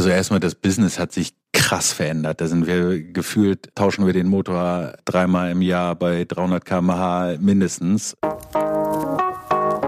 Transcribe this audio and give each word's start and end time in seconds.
Also 0.00 0.08
erstmal 0.08 0.40
das 0.40 0.54
Business 0.54 0.98
hat 0.98 1.12
sich 1.12 1.34
krass 1.52 1.92
verändert. 1.92 2.40
Da 2.40 2.46
sind 2.46 2.66
wir 2.66 3.02
gefühlt, 3.12 3.68
tauschen 3.74 4.06
wir 4.06 4.14
den 4.14 4.28
Motor 4.28 4.94
dreimal 5.04 5.50
im 5.50 5.60
Jahr 5.60 5.94
bei 5.94 6.24
300 6.24 6.64
kmh 6.64 7.36
mindestens. 7.38 8.16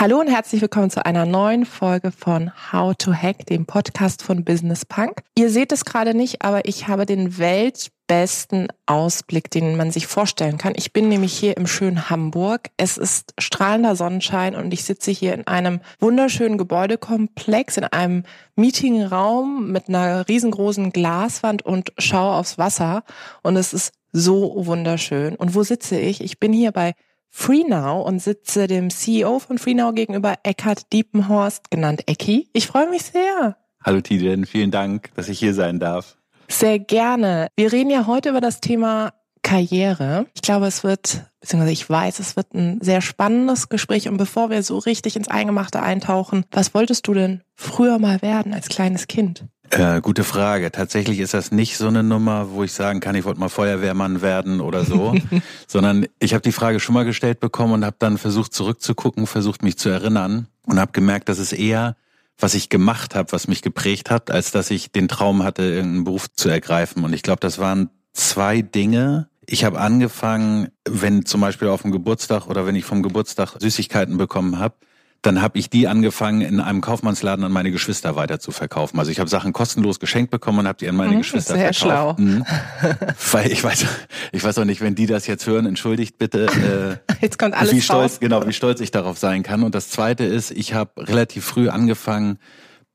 Hallo 0.00 0.20
und 0.20 0.28
herzlich 0.28 0.62
willkommen 0.62 0.90
zu 0.90 1.04
einer 1.04 1.26
neuen 1.26 1.66
Folge 1.66 2.12
von 2.12 2.52
How 2.72 2.94
to 2.96 3.12
Hack, 3.12 3.46
dem 3.46 3.66
Podcast 3.66 4.22
von 4.22 4.44
Business 4.44 4.84
Punk. 4.84 5.22
Ihr 5.34 5.50
seht 5.50 5.72
es 5.72 5.84
gerade 5.84 6.14
nicht, 6.14 6.42
aber 6.42 6.68
ich 6.68 6.86
habe 6.86 7.04
den 7.04 7.36
weltbesten 7.36 8.68
Ausblick, 8.86 9.50
den 9.50 9.76
man 9.76 9.90
sich 9.90 10.06
vorstellen 10.06 10.56
kann. 10.56 10.74
Ich 10.76 10.92
bin 10.92 11.08
nämlich 11.08 11.32
hier 11.32 11.56
im 11.56 11.66
schönen 11.66 12.10
Hamburg. 12.10 12.70
Es 12.76 12.96
ist 12.96 13.34
strahlender 13.38 13.96
Sonnenschein 13.96 14.54
und 14.54 14.72
ich 14.72 14.84
sitze 14.84 15.10
hier 15.10 15.34
in 15.34 15.48
einem 15.48 15.80
wunderschönen 15.98 16.58
Gebäudekomplex, 16.58 17.76
in 17.76 17.84
einem 17.84 18.22
Meetingraum 18.54 19.72
mit 19.72 19.88
einer 19.88 20.28
riesengroßen 20.28 20.92
Glaswand 20.92 21.62
und 21.62 21.92
schaue 21.98 22.36
aufs 22.36 22.56
Wasser 22.56 23.02
und 23.42 23.56
es 23.56 23.72
ist 23.72 23.92
so 24.12 24.64
wunderschön. 24.64 25.34
Und 25.34 25.56
wo 25.56 25.64
sitze 25.64 25.98
ich? 25.98 26.22
Ich 26.22 26.38
bin 26.38 26.52
hier 26.52 26.70
bei 26.70 26.94
FreeNow 27.30 28.06
und 28.06 28.20
sitze 28.20 28.66
dem 28.66 28.90
CEO 28.90 29.38
von 29.38 29.58
FreeNow 29.58 29.94
gegenüber, 29.94 30.34
Eckhard 30.42 30.92
Diepenhorst, 30.92 31.70
genannt 31.70 32.02
Ecki. 32.06 32.48
Ich 32.52 32.66
freue 32.66 32.88
mich 32.88 33.02
sehr. 33.02 33.56
Hallo 33.84 34.00
Tijen, 34.00 34.46
vielen 34.46 34.70
Dank, 34.70 35.10
dass 35.14 35.28
ich 35.28 35.38
hier 35.38 35.54
sein 35.54 35.78
darf. 35.78 36.16
Sehr 36.48 36.78
gerne. 36.78 37.48
Wir 37.56 37.72
reden 37.72 37.90
ja 37.90 38.06
heute 38.06 38.30
über 38.30 38.40
das 38.40 38.60
Thema 38.60 39.12
Karriere. 39.42 40.26
Ich 40.34 40.42
glaube, 40.42 40.66
es 40.66 40.84
wird, 40.84 41.24
beziehungsweise 41.40 41.72
ich 41.72 41.88
weiß, 41.88 42.18
es 42.18 42.36
wird 42.36 42.54
ein 42.54 42.80
sehr 42.80 43.00
spannendes 43.00 43.68
Gespräch. 43.68 44.08
Und 44.08 44.16
bevor 44.16 44.50
wir 44.50 44.62
so 44.62 44.78
richtig 44.78 45.16
ins 45.16 45.28
Eingemachte 45.28 45.82
eintauchen, 45.82 46.44
was 46.50 46.74
wolltest 46.74 47.06
du 47.06 47.14
denn 47.14 47.42
früher 47.54 47.98
mal 47.98 48.22
werden 48.22 48.54
als 48.54 48.68
kleines 48.68 49.06
Kind? 49.06 49.44
Äh, 49.70 50.00
gute 50.00 50.24
Frage. 50.24 50.72
Tatsächlich 50.72 51.18
ist 51.20 51.34
das 51.34 51.52
nicht 51.52 51.76
so 51.76 51.88
eine 51.88 52.02
Nummer, 52.02 52.52
wo 52.52 52.64
ich 52.64 52.72
sagen 52.72 53.00
kann, 53.00 53.14
ich 53.14 53.24
wollte 53.24 53.40
mal 53.40 53.50
Feuerwehrmann 53.50 54.22
werden 54.22 54.60
oder 54.60 54.84
so, 54.84 55.14
sondern 55.66 56.06
ich 56.18 56.32
habe 56.32 56.42
die 56.42 56.52
Frage 56.52 56.80
schon 56.80 56.94
mal 56.94 57.04
gestellt 57.04 57.40
bekommen 57.40 57.74
und 57.74 57.84
habe 57.84 57.96
dann 57.98 58.16
versucht 58.16 58.54
zurückzugucken, 58.54 59.26
versucht 59.26 59.62
mich 59.62 59.76
zu 59.76 59.90
erinnern 59.90 60.48
und 60.64 60.80
habe 60.80 60.92
gemerkt, 60.92 61.28
dass 61.28 61.38
es 61.38 61.52
eher 61.52 61.96
was 62.38 62.54
ich 62.54 62.68
gemacht 62.68 63.14
habe, 63.14 63.32
was 63.32 63.48
mich 63.48 63.62
geprägt 63.62 64.10
hat, 64.10 64.30
als 64.30 64.52
dass 64.52 64.70
ich 64.70 64.92
den 64.92 65.08
Traum 65.08 65.42
hatte, 65.42 65.62
irgendeinen 65.62 66.04
Beruf 66.04 66.32
zu 66.32 66.48
ergreifen. 66.48 67.04
Und 67.04 67.12
ich 67.12 67.22
glaube, 67.22 67.40
das 67.40 67.58
waren 67.58 67.90
zwei 68.12 68.62
Dinge. 68.62 69.28
Ich 69.46 69.64
habe 69.64 69.80
angefangen, 69.80 70.68
wenn 70.86 71.24
zum 71.24 71.40
Beispiel 71.40 71.68
auf 71.68 71.82
dem 71.82 71.92
Geburtstag 71.92 72.46
oder 72.46 72.66
wenn 72.66 72.74
ich 72.74 72.84
vom 72.84 73.02
Geburtstag 73.02 73.56
Süßigkeiten 73.58 74.18
bekommen 74.18 74.58
habe, 74.58 74.74
dann 75.22 75.42
habe 75.42 75.58
ich 75.58 75.68
die 75.68 75.88
angefangen, 75.88 76.42
in 76.42 76.60
einem 76.60 76.80
Kaufmannsladen 76.80 77.44
an 77.44 77.50
meine 77.50 77.72
Geschwister 77.72 78.14
weiter 78.14 78.38
zu 78.38 78.52
verkaufen. 78.52 78.98
Also 78.98 79.10
ich 79.10 79.18
habe 79.18 79.28
Sachen 79.28 79.52
kostenlos 79.52 79.98
geschenkt 79.98 80.30
bekommen 80.30 80.60
und 80.60 80.68
habe 80.68 80.78
die 80.78 80.88
an 80.88 80.94
meine 80.94 81.14
mhm, 81.14 81.18
Geschwister 81.18 81.54
sehr 81.54 81.72
verkauft. 81.72 82.18
Sehr 82.18 82.26
schlau. 82.26 82.96
Mhm. 82.96 83.14
Weil 83.32 83.50
ich 83.50 83.64
weiß, 83.64 83.86
ich 84.32 84.44
weiß 84.44 84.58
auch 84.58 84.64
nicht, 84.64 84.80
wenn 84.80 84.94
die 84.94 85.06
das 85.06 85.26
jetzt 85.26 85.46
hören, 85.46 85.66
entschuldigt 85.66 86.18
bitte. 86.18 87.00
Äh, 87.10 87.14
jetzt 87.20 87.38
kommt 87.38 87.54
alles 87.54 87.72
wie 87.72 87.80
stolz, 87.80 88.12
raus. 88.12 88.20
genau, 88.20 88.46
wie 88.46 88.52
stolz 88.52 88.80
ich 88.80 88.92
darauf 88.92 89.18
sein 89.18 89.42
kann. 89.42 89.64
Und 89.64 89.74
das 89.74 89.90
Zweite 89.90 90.24
ist, 90.24 90.52
ich 90.52 90.74
habe 90.74 90.90
relativ 90.96 91.44
früh 91.44 91.68
angefangen, 91.68 92.38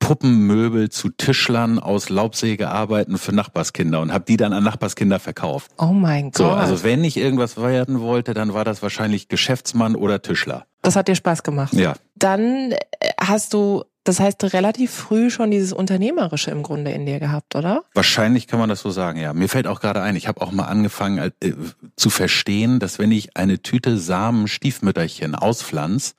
Puppenmöbel 0.03 0.90
zu 0.90 1.09
Tischlern 1.09 1.80
aus 1.80 2.09
Laubsägearbeiten 2.09 3.18
für 3.18 3.34
Nachbarskinder 3.34 4.02
und 4.02 4.12
habe 4.12 4.25
die 4.25 4.36
dann 4.36 4.52
an 4.52 4.62
Nachbarskinder 4.62 5.18
verkauft. 5.18 5.72
Oh 5.78 5.94
mein 5.94 6.25
Gott. 6.25 6.38
So, 6.38 6.50
also 6.50 6.84
wenn 6.84 7.06
ich 7.06 7.16
irgendwas 7.16 7.56
werden 7.56 8.02
wollte, 8.02 8.34
dann 8.34 8.53
war 8.53 8.66
das 8.66 8.81
wahrscheinlich 8.81 9.30
Geschäftsmann 9.30 9.96
oder 9.96 10.22
Tischler. 10.22 10.66
Das 10.81 10.97
hat 10.97 11.08
dir 11.08 11.16
Spaß 11.16 11.44
gemacht. 11.44 11.74
Ja. 11.74 11.94
Dann 12.16 12.74
äh, 12.74 12.78
hast 13.18 13.53
du 13.53 13.86
das 14.03 14.19
heißt, 14.19 14.44
relativ 14.53 14.92
früh 14.92 15.30
schon 15.30 15.50
dieses 15.50 15.72
Unternehmerische 15.72 16.52
im 16.52 16.62
Grunde 16.62 16.92
in 16.92 17.06
dir 17.06 17.22
gehabt, 17.22 17.56
oder? 17.56 17.84
Wahrscheinlich 17.94 18.47
kann 18.47 18.59
man 18.59 18.68
das 18.68 18.81
so 18.81 18.92
sagen, 18.92 19.18
ja. 19.18 19.31
Mir 19.31 19.47
fällt 19.47 19.66
auch 19.66 19.80
gerade 19.80 20.02
ein, 20.02 20.18
ich 20.18 20.28
habe 20.28 20.42
auch 20.42 20.52
mal 20.52 20.66
angefangen 20.66 21.31
äh, 21.40 21.53
zu 21.96 22.09
verstehen, 22.09 22.80
dass 22.80 23.00
wenn 23.00 23.13
ich 23.13 23.38
eine 23.38 23.62
Tüte 23.62 23.97
Samen 23.97 24.50
Stiefmütterchen 24.50 25.36
auspflanz, 25.36 26.16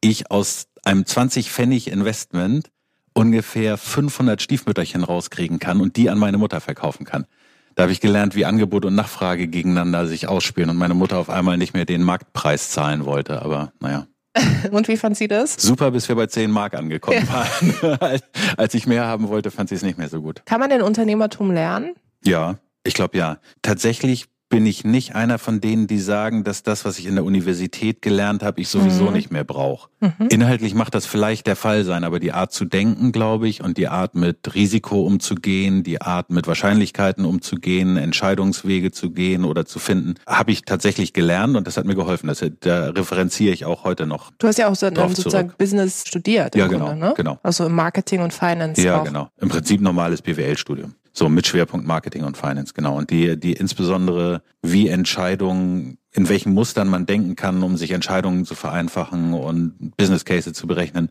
ich 0.00 0.30
aus 0.30 0.68
einem 0.82 1.04
20 1.04 1.50
Pfennig 1.50 1.90
Investment 1.90 2.70
ungefähr 3.16 3.78
500 3.78 4.42
Stiefmütterchen 4.42 5.02
rauskriegen 5.02 5.58
kann 5.58 5.80
und 5.80 5.96
die 5.96 6.10
an 6.10 6.18
meine 6.18 6.38
Mutter 6.38 6.60
verkaufen 6.60 7.06
kann. 7.06 7.26
Da 7.74 7.84
habe 7.84 7.92
ich 7.92 8.00
gelernt, 8.00 8.34
wie 8.34 8.44
Angebot 8.44 8.84
und 8.84 8.94
Nachfrage 8.94 9.48
gegeneinander 9.48 10.06
sich 10.06 10.28
ausspielen 10.28 10.70
und 10.70 10.76
meine 10.76 10.94
Mutter 10.94 11.18
auf 11.18 11.30
einmal 11.30 11.56
nicht 11.56 11.74
mehr 11.74 11.84
den 11.84 12.02
Marktpreis 12.02 12.70
zahlen 12.70 13.04
wollte. 13.04 13.42
Aber 13.42 13.72
naja. 13.80 14.06
Und 14.70 14.86
wie 14.88 14.98
fand 14.98 15.16
sie 15.16 15.28
das? 15.28 15.54
Super, 15.54 15.90
bis 15.90 16.10
wir 16.10 16.14
bei 16.16 16.26
10 16.26 16.50
Mark 16.50 16.74
angekommen 16.74 17.26
ja. 17.26 17.98
waren. 18.00 18.20
Als 18.58 18.74
ich 18.74 18.86
mehr 18.86 19.06
haben 19.06 19.28
wollte, 19.28 19.50
fand 19.50 19.70
sie 19.70 19.76
es 19.76 19.82
nicht 19.82 19.96
mehr 19.96 20.10
so 20.10 20.20
gut. 20.20 20.42
Kann 20.44 20.60
man 20.60 20.68
den 20.68 20.82
Unternehmertum 20.82 21.50
lernen? 21.52 21.94
Ja, 22.22 22.58
ich 22.84 22.92
glaube 22.92 23.16
ja. 23.16 23.38
Tatsächlich 23.62 24.26
bin 24.48 24.64
ich 24.64 24.84
nicht 24.84 25.14
einer 25.16 25.38
von 25.38 25.60
denen, 25.60 25.86
die 25.88 25.98
sagen, 25.98 26.44
dass 26.44 26.62
das, 26.62 26.84
was 26.84 26.98
ich 26.98 27.06
in 27.06 27.16
der 27.16 27.24
Universität 27.24 28.00
gelernt 28.00 28.44
habe, 28.44 28.60
ich 28.60 28.68
sowieso 28.68 29.06
mhm. 29.06 29.12
nicht 29.14 29.32
mehr 29.32 29.42
brauche. 29.42 29.88
Mhm. 30.00 30.28
Inhaltlich 30.30 30.74
macht 30.74 30.94
das 30.94 31.04
vielleicht 31.04 31.48
der 31.48 31.56
Fall 31.56 31.84
sein, 31.84 32.04
aber 32.04 32.20
die 32.20 32.32
Art 32.32 32.52
zu 32.52 32.64
denken, 32.64 33.10
glaube 33.10 33.48
ich, 33.48 33.62
und 33.62 33.76
die 33.76 33.88
Art 33.88 34.14
mit 34.14 34.54
Risiko 34.54 35.02
umzugehen, 35.02 35.82
die 35.82 36.00
Art 36.00 36.30
mit 36.30 36.46
Wahrscheinlichkeiten 36.46 37.24
umzugehen, 37.24 37.96
Entscheidungswege 37.96 38.92
zu 38.92 39.10
gehen 39.10 39.44
oder 39.44 39.66
zu 39.66 39.80
finden, 39.80 40.14
habe 40.28 40.52
ich 40.52 40.62
tatsächlich 40.62 41.12
gelernt 41.12 41.56
und 41.56 41.66
das 41.66 41.76
hat 41.76 41.84
mir 41.84 41.96
geholfen. 41.96 42.28
Das, 42.28 42.44
da 42.60 42.90
referenziere 42.90 43.52
ich 43.52 43.64
auch 43.64 43.82
heute 43.82 44.06
noch. 44.06 44.30
Du 44.38 44.46
hast 44.46 44.58
ja 44.58 44.68
auch 44.68 44.76
so, 44.76 44.88
sozusagen 44.88 45.48
zurück. 45.48 45.58
Business 45.58 46.04
studiert. 46.06 46.54
ja, 46.54 46.68
genau, 46.68 46.86
Grunde, 46.86 47.06
ne? 47.06 47.14
genau. 47.16 47.38
Also 47.42 47.66
im 47.66 47.72
Marketing 47.72 48.20
und 48.20 48.32
Finance. 48.32 48.80
Ja, 48.80 49.00
auch. 49.00 49.04
genau. 49.04 49.28
Im 49.40 49.48
Prinzip 49.48 49.80
normales 49.80 50.22
BWL-Studium. 50.22 50.94
So 51.16 51.30
mit 51.30 51.46
Schwerpunkt 51.46 51.86
Marketing 51.86 52.24
und 52.24 52.36
Finance, 52.36 52.74
genau. 52.74 52.98
Und 52.98 53.10
die, 53.10 53.40
die 53.40 53.54
insbesondere, 53.54 54.42
wie 54.60 54.88
Entscheidungen, 54.88 55.96
in 56.12 56.28
welchen 56.28 56.52
Mustern 56.52 56.88
man 56.88 57.06
denken 57.06 57.36
kann, 57.36 57.62
um 57.62 57.78
sich 57.78 57.92
Entscheidungen 57.92 58.44
zu 58.44 58.54
vereinfachen 58.54 59.32
und 59.32 59.96
Business 59.96 60.26
Cases 60.26 60.52
zu 60.52 60.66
berechnen, 60.66 61.10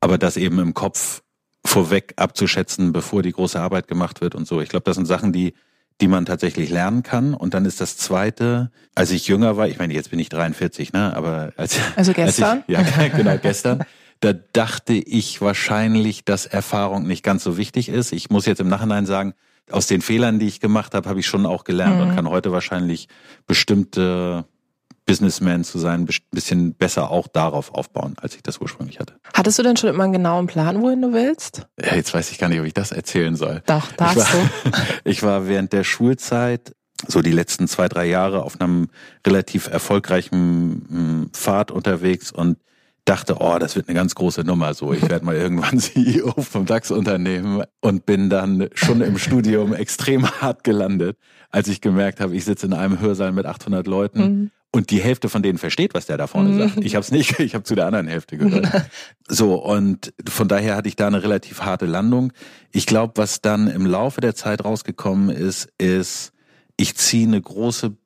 aber 0.00 0.18
das 0.18 0.36
eben 0.36 0.58
im 0.58 0.74
Kopf 0.74 1.22
vorweg 1.64 2.12
abzuschätzen, 2.16 2.92
bevor 2.92 3.22
die 3.22 3.32
große 3.32 3.58
Arbeit 3.58 3.88
gemacht 3.88 4.20
wird 4.20 4.34
und 4.34 4.46
so. 4.46 4.60
Ich 4.60 4.68
glaube, 4.68 4.84
das 4.84 4.96
sind 4.96 5.06
Sachen, 5.06 5.32
die 5.32 5.54
die 6.00 6.08
man 6.08 6.26
tatsächlich 6.26 6.70
lernen 6.70 7.02
kann. 7.02 7.34
Und 7.34 7.54
dann 7.54 7.64
ist 7.64 7.80
das 7.80 7.96
Zweite, 7.96 8.70
als 8.94 9.10
ich 9.10 9.26
jünger 9.26 9.56
war, 9.56 9.68
ich 9.68 9.78
meine, 9.78 9.94
jetzt 9.94 10.10
bin 10.10 10.18
ich 10.18 10.28
43, 10.28 10.92
ne? 10.92 11.14
Aber 11.16 11.52
als 11.56 11.76
also 11.96 12.12
gestern, 12.12 12.62
als 12.68 12.88
ich, 12.88 12.96
ja 12.96 13.08
genau 13.16 13.36
gestern, 13.38 13.84
da 14.20 14.32
dachte 14.32 14.94
ich 14.94 15.40
wahrscheinlich, 15.40 16.24
dass 16.24 16.46
Erfahrung 16.46 17.06
nicht 17.06 17.22
ganz 17.22 17.44
so 17.44 17.56
wichtig 17.56 17.88
ist. 17.88 18.12
Ich 18.12 18.30
muss 18.30 18.46
jetzt 18.46 18.60
im 18.60 18.68
Nachhinein 18.68 19.06
sagen, 19.06 19.34
aus 19.70 19.86
den 19.86 20.00
Fehlern, 20.00 20.38
die 20.38 20.46
ich 20.46 20.60
gemacht 20.60 20.94
habe, 20.94 21.08
habe 21.08 21.20
ich 21.20 21.26
schon 21.26 21.46
auch 21.46 21.64
gelernt 21.64 21.96
mhm. 21.96 22.02
und 22.02 22.14
kann 22.14 22.28
heute 22.28 22.52
wahrscheinlich 22.52 23.08
bestimmte 23.46 24.44
Businessman 25.08 25.64
zu 25.64 25.78
sein, 25.78 26.02
ein 26.02 26.08
bisschen 26.30 26.74
besser 26.74 27.10
auch 27.10 27.28
darauf 27.28 27.74
aufbauen, 27.74 28.14
als 28.20 28.36
ich 28.36 28.42
das 28.42 28.58
ursprünglich 28.58 29.00
hatte. 29.00 29.14
Hattest 29.32 29.58
du 29.58 29.62
denn 29.62 29.76
schon 29.76 29.88
immer 29.88 30.04
einen 30.04 30.12
genauen 30.12 30.46
Plan, 30.46 30.82
wohin 30.82 31.00
du 31.00 31.12
willst? 31.12 31.66
Ja, 31.80 31.94
jetzt 31.94 32.12
weiß 32.12 32.30
ich 32.30 32.38
gar 32.38 32.48
nicht, 32.48 32.60
ob 32.60 32.66
ich 32.66 32.74
das 32.74 32.92
erzählen 32.92 33.34
soll. 33.34 33.62
Doch, 33.66 33.90
darfst 33.92 34.18
ich 34.18 34.34
war, 34.34 34.50
du. 34.64 34.70
ich 35.04 35.22
war 35.22 35.48
während 35.48 35.72
der 35.72 35.84
Schulzeit 35.84 36.74
so 37.06 37.22
die 37.22 37.32
letzten 37.32 37.68
zwei, 37.68 37.88
drei 37.88 38.06
Jahre 38.06 38.42
auf 38.42 38.60
einem 38.60 38.88
relativ 39.26 39.68
erfolgreichen 39.68 40.86
hm, 40.88 41.30
Pfad 41.32 41.70
unterwegs 41.70 42.30
und 42.30 42.58
dachte, 43.08 43.36
oh, 43.40 43.58
das 43.58 43.76
wird 43.76 43.88
eine 43.88 43.94
ganz 43.94 44.14
große 44.14 44.42
Nummer. 44.42 44.74
So, 44.74 44.92
ich 44.92 45.08
werde 45.08 45.24
mal 45.24 45.34
irgendwann 45.36 45.78
CEO 45.78 46.34
vom 46.42 46.66
DAX-Unternehmen 46.66 47.62
und 47.80 48.06
bin 48.06 48.28
dann 48.28 48.68
schon 48.74 49.00
im 49.00 49.18
Studium 49.18 49.72
extrem 49.74 50.28
hart 50.28 50.64
gelandet, 50.64 51.16
als 51.50 51.68
ich 51.68 51.80
gemerkt 51.80 52.20
habe, 52.20 52.36
ich 52.36 52.44
sitze 52.44 52.66
in 52.66 52.74
einem 52.74 53.00
Hörsaal 53.00 53.32
mit 53.32 53.46
800 53.46 53.86
Leuten. 53.86 54.20
Mhm. 54.20 54.50
Und 54.70 54.90
die 54.90 55.00
Hälfte 55.00 55.30
von 55.30 55.42
denen 55.42 55.56
versteht, 55.56 55.94
was 55.94 56.04
der 56.04 56.18
da 56.18 56.26
vorne 56.26 56.50
mhm. 56.50 56.58
sagt. 56.58 56.84
Ich 56.84 56.94
habe 56.94 57.02
es 57.02 57.10
nicht, 57.10 57.38
ich 57.40 57.54
habe 57.54 57.64
zu 57.64 57.74
der 57.74 57.86
anderen 57.86 58.06
Hälfte 58.06 58.36
gehört. 58.36 58.68
so, 59.28 59.54
und 59.54 60.12
von 60.28 60.46
daher 60.46 60.76
hatte 60.76 60.88
ich 60.88 60.96
da 60.96 61.06
eine 61.06 61.22
relativ 61.22 61.62
harte 61.62 61.86
Landung. 61.86 62.32
Ich 62.70 62.84
glaube, 62.84 63.14
was 63.16 63.40
dann 63.40 63.68
im 63.68 63.86
Laufe 63.86 64.20
der 64.20 64.34
Zeit 64.34 64.64
rausgekommen 64.64 65.30
ist, 65.30 65.72
ist, 65.78 66.32
ich 66.76 66.96
ziehe 66.96 67.26
eine 67.26 67.40
große 67.40 67.96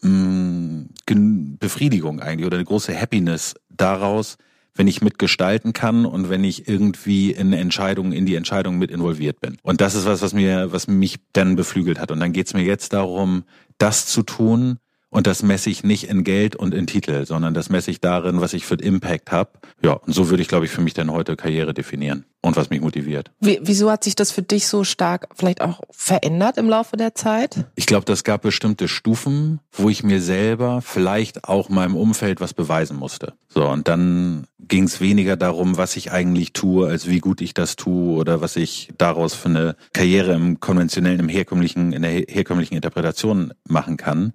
mh, 0.00 0.86
mm, 1.10 1.58
Befriedigung 1.58 2.20
eigentlich 2.20 2.46
oder 2.46 2.56
eine 2.56 2.64
große 2.64 2.98
Happiness 2.98 3.54
daraus, 3.68 4.38
wenn 4.76 4.86
ich 4.86 5.02
mitgestalten 5.02 5.72
kann 5.72 6.06
und 6.06 6.30
wenn 6.30 6.44
ich 6.44 6.68
irgendwie 6.68 7.32
in 7.32 7.52
Entscheidungen, 7.52 8.12
in 8.12 8.26
die 8.26 8.34
Entscheidungen 8.34 8.78
mit 8.78 8.90
involviert 8.90 9.40
bin. 9.40 9.56
Und 9.62 9.80
das 9.80 9.94
ist 9.94 10.06
was, 10.06 10.22
was 10.22 10.32
mir, 10.32 10.72
was 10.72 10.86
mich 10.86 11.16
dann 11.32 11.56
beflügelt 11.56 11.98
hat. 11.98 12.10
Und 12.10 12.20
dann 12.20 12.32
geht's 12.32 12.54
mir 12.54 12.64
jetzt 12.64 12.92
darum, 12.92 13.44
das 13.78 14.06
zu 14.06 14.22
tun, 14.22 14.78
und 15.08 15.26
das 15.26 15.42
messe 15.42 15.70
ich 15.70 15.82
nicht 15.82 16.10
in 16.10 16.24
Geld 16.24 16.56
und 16.56 16.74
in 16.74 16.86
Titel, 16.86 17.24
sondern 17.24 17.54
das 17.54 17.70
messe 17.70 17.90
ich 17.90 18.00
darin, 18.00 18.40
was 18.40 18.52
ich 18.52 18.66
für 18.66 18.74
Impact 18.74 19.32
habe. 19.32 19.50
Ja, 19.82 19.92
und 19.92 20.12
so 20.12 20.28
würde 20.28 20.42
ich, 20.42 20.48
glaube 20.48 20.66
ich, 20.66 20.70
für 20.70 20.82
mich 20.82 20.94
dann 20.94 21.10
heute 21.10 21.36
Karriere 21.36 21.72
definieren 21.72 22.26
und 22.46 22.56
was 22.56 22.70
mich 22.70 22.80
motiviert. 22.80 23.30
Wie, 23.40 23.58
wieso 23.62 23.90
hat 23.90 24.04
sich 24.04 24.14
das 24.14 24.32
für 24.32 24.42
dich 24.42 24.66
so 24.68 24.84
stark 24.84 25.28
vielleicht 25.34 25.60
auch 25.60 25.80
verändert 25.90 26.56
im 26.56 26.68
Laufe 26.68 26.96
der 26.96 27.14
Zeit? 27.14 27.66
Ich 27.74 27.86
glaube, 27.86 28.04
das 28.04 28.24
gab 28.24 28.42
bestimmte 28.42 28.88
Stufen, 28.88 29.60
wo 29.72 29.88
ich 29.88 30.02
mir 30.02 30.20
selber, 30.20 30.80
vielleicht 30.82 31.44
auch 31.44 31.68
meinem 31.68 31.96
Umfeld 31.96 32.40
was 32.40 32.54
beweisen 32.54 32.96
musste. 32.96 33.34
So, 33.48 33.68
und 33.68 33.88
dann 33.88 34.46
ging 34.58 34.84
es 34.84 35.00
weniger 35.00 35.36
darum, 35.36 35.76
was 35.76 35.96
ich 35.96 36.12
eigentlich 36.12 36.52
tue, 36.52 36.88
als 36.88 37.08
wie 37.08 37.18
gut 37.18 37.40
ich 37.40 37.54
das 37.54 37.76
tue 37.76 38.16
oder 38.16 38.40
was 38.40 38.56
ich 38.56 38.90
daraus 38.98 39.34
für 39.34 39.48
eine 39.48 39.76
Karriere 39.92 40.34
im 40.34 40.60
konventionellen, 40.60 41.20
im 41.20 41.28
herkömmlichen, 41.28 41.92
in 41.92 42.02
der 42.02 42.12
herkömmlichen 42.12 42.74
Interpretation 42.74 43.52
machen 43.64 43.96
kann, 43.96 44.32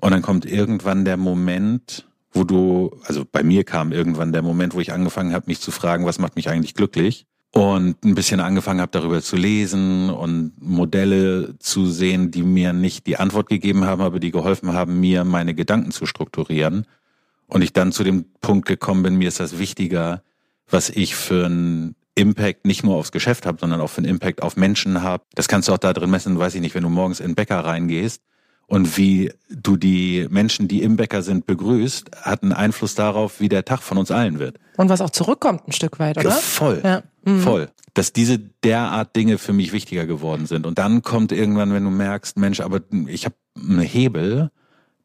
und 0.00 0.12
dann 0.12 0.22
kommt 0.22 0.46
irgendwann 0.46 1.04
der 1.04 1.16
Moment, 1.16 2.06
wo 2.32 2.44
du, 2.44 2.96
also 3.04 3.24
bei 3.30 3.42
mir 3.42 3.64
kam 3.64 3.92
irgendwann 3.92 4.32
der 4.32 4.42
Moment, 4.42 4.74
wo 4.74 4.80
ich 4.80 4.92
angefangen 4.92 5.32
habe, 5.32 5.46
mich 5.48 5.60
zu 5.60 5.70
fragen, 5.70 6.06
was 6.06 6.18
macht 6.18 6.36
mich 6.36 6.48
eigentlich 6.48 6.74
glücklich? 6.74 7.26
Und 7.50 8.04
ein 8.04 8.14
bisschen 8.14 8.40
angefangen 8.40 8.80
habe, 8.80 8.92
darüber 8.92 9.22
zu 9.22 9.36
lesen 9.36 10.10
und 10.10 10.52
Modelle 10.60 11.58
zu 11.58 11.86
sehen, 11.86 12.30
die 12.30 12.42
mir 12.42 12.72
nicht 12.72 13.06
die 13.06 13.16
Antwort 13.16 13.48
gegeben 13.48 13.84
haben, 13.84 14.02
aber 14.02 14.20
die 14.20 14.30
geholfen 14.30 14.74
haben, 14.74 15.00
mir 15.00 15.24
meine 15.24 15.54
Gedanken 15.54 15.90
zu 15.90 16.04
strukturieren. 16.04 16.86
Und 17.46 17.62
ich 17.62 17.72
dann 17.72 17.92
zu 17.92 18.04
dem 18.04 18.26
Punkt 18.42 18.68
gekommen 18.68 19.02
bin, 19.02 19.16
mir 19.16 19.28
ist 19.28 19.40
das 19.40 19.58
wichtiger, 19.58 20.22
was 20.68 20.90
ich 20.90 21.14
für 21.14 21.46
einen 21.46 21.96
Impact 22.14 22.66
nicht 22.66 22.84
nur 22.84 22.96
aufs 22.96 23.12
Geschäft 23.12 23.46
habe, 23.46 23.58
sondern 23.58 23.80
auch 23.80 23.88
für 23.88 23.98
einen 23.98 24.10
Impact 24.10 24.42
auf 24.42 24.56
Menschen 24.56 25.02
habe. 25.02 25.24
Das 25.34 25.48
kannst 25.48 25.68
du 25.68 25.72
auch 25.72 25.78
da 25.78 25.94
drin 25.94 26.10
messen, 26.10 26.38
weiß 26.38 26.54
ich 26.54 26.60
nicht, 26.60 26.74
wenn 26.74 26.82
du 26.82 26.90
morgens 26.90 27.20
in 27.20 27.28
den 27.28 27.34
Bäcker 27.34 27.60
reingehst 27.60 28.22
und 28.68 28.98
wie 28.98 29.32
du 29.50 29.78
die 29.78 30.26
Menschen, 30.28 30.68
die 30.68 30.82
im 30.82 30.96
Bäcker 30.96 31.22
sind, 31.22 31.46
begrüßt, 31.46 32.10
hat 32.22 32.42
einen 32.42 32.52
Einfluss 32.52 32.94
darauf, 32.94 33.40
wie 33.40 33.48
der 33.48 33.64
Tag 33.64 33.82
von 33.82 33.96
uns 33.96 34.10
allen 34.10 34.38
wird. 34.38 34.58
Und 34.76 34.90
was 34.90 35.00
auch 35.00 35.10
zurückkommt 35.10 35.66
ein 35.66 35.72
Stück 35.72 35.98
weit, 35.98 36.18
oder? 36.18 36.30
Voll. 36.32 36.82
Ja. 36.84 37.02
Mhm. 37.24 37.40
Voll. 37.40 37.70
Dass 37.94 38.12
diese 38.12 38.38
derart 38.38 39.16
Dinge 39.16 39.38
für 39.38 39.54
mich 39.54 39.72
wichtiger 39.72 40.06
geworden 40.06 40.44
sind. 40.44 40.66
Und 40.66 40.78
dann 40.78 41.00
kommt 41.00 41.32
irgendwann, 41.32 41.72
wenn 41.72 41.84
du 41.84 41.90
merkst, 41.90 42.36
Mensch, 42.36 42.60
aber 42.60 42.80
ich 43.06 43.24
habe 43.24 43.34
einen 43.56 43.80
Hebel, 43.80 44.50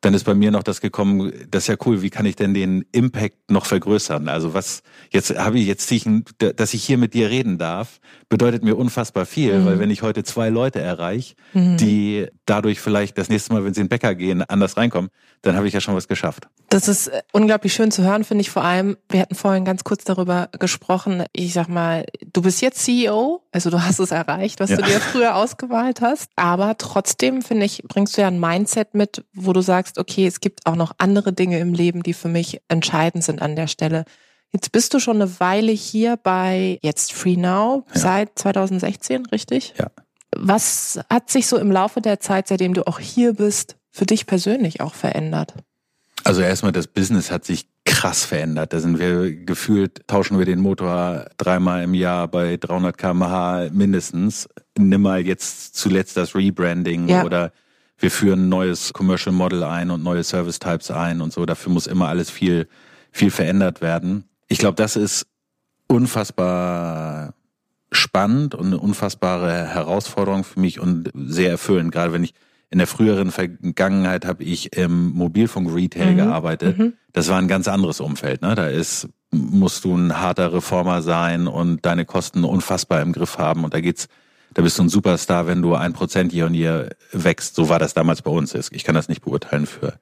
dann 0.03 0.13
ist 0.13 0.25
bei 0.25 0.35
mir 0.35 0.51
noch 0.51 0.63
das 0.63 0.81
gekommen, 0.81 1.31
das 1.49 1.63
ist 1.63 1.67
ja 1.67 1.75
cool, 1.85 2.01
wie 2.01 2.09
kann 2.09 2.25
ich 2.25 2.35
denn 2.35 2.53
den 2.53 2.85
Impact 2.91 3.49
noch 3.49 3.65
vergrößern? 3.65 4.27
Also 4.27 4.53
was, 4.53 4.83
jetzt 5.11 5.37
habe 5.37 5.57
ich, 5.57 5.65
jetzt 5.65 5.89
dass 6.37 6.73
ich 6.73 6.83
hier 6.83 6.97
mit 6.97 7.13
dir 7.13 7.29
reden 7.29 7.57
darf, 7.57 7.99
bedeutet 8.27 8.63
mir 8.63 8.77
unfassbar 8.77 9.25
viel, 9.25 9.59
mhm. 9.59 9.65
weil 9.65 9.79
wenn 9.79 9.89
ich 9.89 10.01
heute 10.01 10.23
zwei 10.25 10.49
Leute 10.49 10.81
erreiche, 10.81 11.35
mhm. 11.53 11.77
die 11.77 12.27
dadurch 12.45 12.81
vielleicht 12.81 13.17
das 13.17 13.29
nächste 13.29 13.53
Mal, 13.53 13.63
wenn 13.63 13.73
sie 13.73 13.79
in 13.79 13.85
den 13.85 13.89
Bäcker 13.89 14.13
gehen, 14.13 14.41
anders 14.43 14.75
reinkommen, 14.75 15.09
dann 15.43 15.57
habe 15.57 15.67
ich 15.67 15.73
ja 15.73 15.81
schon 15.81 15.95
was 15.95 16.07
geschafft. 16.07 16.47
Das 16.69 16.87
ist 16.87 17.07
äh, 17.07 17.21
unglaublich 17.33 17.73
schön 17.73 17.91
zu 17.91 18.01
hören, 18.01 18.23
finde 18.23 18.41
ich 18.41 18.49
vor 18.49 18.63
allem. 18.63 18.97
Wir 19.09 19.19
hatten 19.19 19.35
vorhin 19.35 19.65
ganz 19.65 19.83
kurz 19.83 20.05
darüber 20.05 20.49
gesprochen. 20.57 21.25
Ich 21.33 21.53
sag 21.53 21.67
mal, 21.67 22.05
du 22.31 22.41
bist 22.41 22.61
jetzt 22.61 22.83
CEO, 22.83 23.41
also 23.51 23.69
du 23.69 23.83
hast 23.83 23.99
es 23.99 24.11
erreicht, 24.11 24.61
was 24.61 24.69
ja. 24.69 24.77
du 24.77 24.83
dir 24.83 25.01
früher 25.01 25.35
ausgewählt 25.35 25.99
hast. 26.01 26.31
Aber 26.37 26.77
trotzdem, 26.77 27.41
finde 27.41 27.65
ich, 27.65 27.83
bringst 27.83 28.17
du 28.17 28.21
ja 28.21 28.27
ein 28.29 28.39
Mindset 28.39 28.93
mit, 28.93 29.25
wo 29.33 29.51
du 29.51 29.59
sagst, 29.59 29.99
okay, 29.99 30.25
es 30.25 30.39
gibt 30.39 30.65
auch 30.65 30.75
noch 30.75 30.93
andere 30.97 31.33
Dinge 31.33 31.59
im 31.59 31.73
Leben, 31.73 32.03
die 32.03 32.13
für 32.13 32.29
mich 32.29 32.61
entscheidend 32.69 33.25
sind 33.25 33.41
an 33.41 33.57
der 33.57 33.67
Stelle. 33.67 34.05
Jetzt 34.53 34.71
bist 34.71 34.93
du 34.93 34.99
schon 34.99 35.21
eine 35.21 35.39
Weile 35.41 35.73
hier 35.73 36.15
bei 36.15 36.79
jetzt 36.81 37.11
Free 37.11 37.35
Now 37.35 37.85
ja. 37.93 37.99
seit 37.99 38.39
2016, 38.39 39.25
richtig? 39.25 39.73
Ja. 39.77 39.87
Was 40.35 40.99
hat 41.09 41.29
sich 41.29 41.47
so 41.47 41.57
im 41.57 41.69
Laufe 41.71 41.99
der 41.99 42.21
Zeit, 42.21 42.47
seitdem 42.47 42.73
du 42.73 42.87
auch 42.87 42.99
hier 42.99 43.33
bist, 43.33 43.75
für 43.93 44.05
dich 44.05 44.25
persönlich 44.25 44.81
auch 44.81 44.95
verändert? 44.95 45.53
Also 46.25 46.41
erstmal 46.41 46.71
das 46.71 46.87
Business 46.87 47.31
hat 47.31 47.45
sich 47.45 47.67
krass 47.85 48.25
verändert. 48.25 48.73
Da 48.73 48.79
sind 48.79 48.97
wir 48.97 49.33
gefühlt, 49.45 50.07
tauschen 50.07 50.39
wir 50.39 50.45
den 50.45 50.59
Motor 50.59 51.27
dreimal 51.37 51.83
im 51.83 51.93
Jahr 51.93 52.27
bei 52.27 52.57
300 52.57 52.97
kmh 52.97 53.69
mindestens. 53.71 54.49
Nimm 54.77 55.01
mal 55.01 55.25
jetzt 55.25 55.75
zuletzt 55.75 56.17
das 56.17 56.33
Rebranding 56.33 57.07
ja. 57.07 57.23
oder 57.23 57.51
wir 57.97 58.09
führen 58.09 58.45
ein 58.45 58.49
neues 58.49 58.93
Commercial 58.93 59.33
Model 59.33 59.63
ein 59.63 59.91
und 59.91 60.03
neue 60.03 60.23
Service 60.23 60.59
Types 60.59 60.91
ein 60.91 61.21
und 61.21 61.31
so. 61.31 61.45
Dafür 61.45 61.71
muss 61.71 61.87
immer 61.87 62.07
alles 62.07 62.29
viel, 62.29 62.67
viel 63.11 63.31
verändert 63.31 63.81
werden. 63.81 64.23
Ich 64.47 64.57
glaube, 64.57 64.75
das 64.75 64.95
ist 64.95 65.27
unfassbar 65.87 67.33
spannend 67.91 68.55
und 68.55 68.67
eine 68.67 68.79
unfassbare 68.79 69.67
Herausforderung 69.67 70.43
für 70.43 70.59
mich 70.59 70.79
und 70.79 71.11
sehr 71.13 71.51
erfüllend, 71.51 71.91
gerade 71.91 72.11
wenn 72.11 72.23
ich 72.23 72.33
in 72.73 72.79
der 72.79 72.87
früheren 72.87 73.29
Vergangenheit 73.29 74.25
habe 74.25 74.43
ich 74.43 74.75
im 74.75 75.11
Mobilfunk-Retail 75.11 76.13
mhm. 76.13 76.17
gearbeitet. 76.17 76.79
Mhm. 76.79 76.93
Das 77.11 77.29
war 77.29 77.37
ein 77.37 77.47
ganz 77.47 77.67
anderes 77.67 77.99
Umfeld. 77.99 78.41
Ne? 78.41 78.55
Da 78.55 78.65
ist, 78.65 79.07
musst 79.29 79.85
du 79.85 79.95
ein 79.95 80.19
harter 80.19 80.51
Reformer 80.51 81.03
sein 81.03 81.45
und 81.45 81.85
deine 81.85 82.03
Kosten 82.03 82.43
unfassbar 82.43 83.03
im 83.03 83.13
Griff 83.13 83.37
haben. 83.37 83.63
Und 83.63 83.75
da 83.75 83.79
geht's, 83.79 84.07
da 84.55 84.63
bist 84.63 84.79
du 84.79 84.83
ein 84.83 84.89
Superstar, 84.89 85.45
wenn 85.45 85.61
du 85.61 85.75
ein 85.75 85.93
Prozent 85.93 86.31
hier 86.31 86.47
und 86.47 86.55
hier 86.55 86.89
wächst. 87.11 87.53
So 87.53 87.69
war 87.69 87.77
das 87.77 87.93
damals 87.93 88.23
bei 88.23 88.31
uns. 88.31 88.55
Ich 88.71 88.83
kann 88.83 88.95
das 88.95 89.07
nicht 89.07 89.21
beurteilen 89.21 89.67
für, 89.67 89.99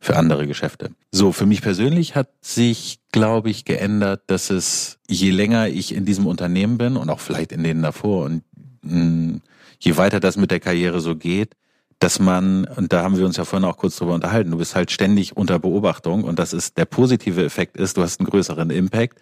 für 0.00 0.16
andere 0.16 0.46
Geschäfte. 0.46 0.92
So, 1.12 1.32
für 1.32 1.44
mich 1.44 1.60
persönlich 1.60 2.14
hat 2.14 2.30
sich, 2.40 2.98
glaube 3.12 3.50
ich, 3.50 3.66
geändert, 3.66 4.22
dass 4.28 4.48
es, 4.48 5.00
je 5.06 5.32
länger 5.32 5.68
ich 5.68 5.94
in 5.94 6.06
diesem 6.06 6.26
Unternehmen 6.26 6.78
bin 6.78 6.96
und 6.96 7.10
auch 7.10 7.20
vielleicht 7.20 7.52
in 7.52 7.62
denen 7.62 7.82
davor 7.82 8.24
und 8.24 8.42
mh, 8.80 9.04
mm, 9.04 9.42
je 9.80 9.98
weiter 9.98 10.18
das 10.18 10.38
mit 10.38 10.50
der 10.50 10.60
Karriere 10.60 11.00
so 11.00 11.14
geht, 11.14 11.54
dass 11.98 12.18
man, 12.18 12.64
und 12.64 12.92
da 12.92 13.02
haben 13.02 13.16
wir 13.16 13.24
uns 13.24 13.36
ja 13.36 13.44
vorhin 13.44 13.68
auch 13.68 13.78
kurz 13.78 13.96
drüber 13.96 14.14
unterhalten, 14.14 14.50
du 14.50 14.58
bist 14.58 14.74
halt 14.74 14.90
ständig 14.90 15.36
unter 15.36 15.58
Beobachtung 15.58 16.24
und 16.24 16.38
das 16.38 16.52
ist, 16.52 16.76
der 16.76 16.84
positive 16.84 17.44
Effekt 17.44 17.76
ist, 17.76 17.96
du 17.96 18.02
hast 18.02 18.20
einen 18.20 18.28
größeren 18.28 18.70
Impact, 18.70 19.18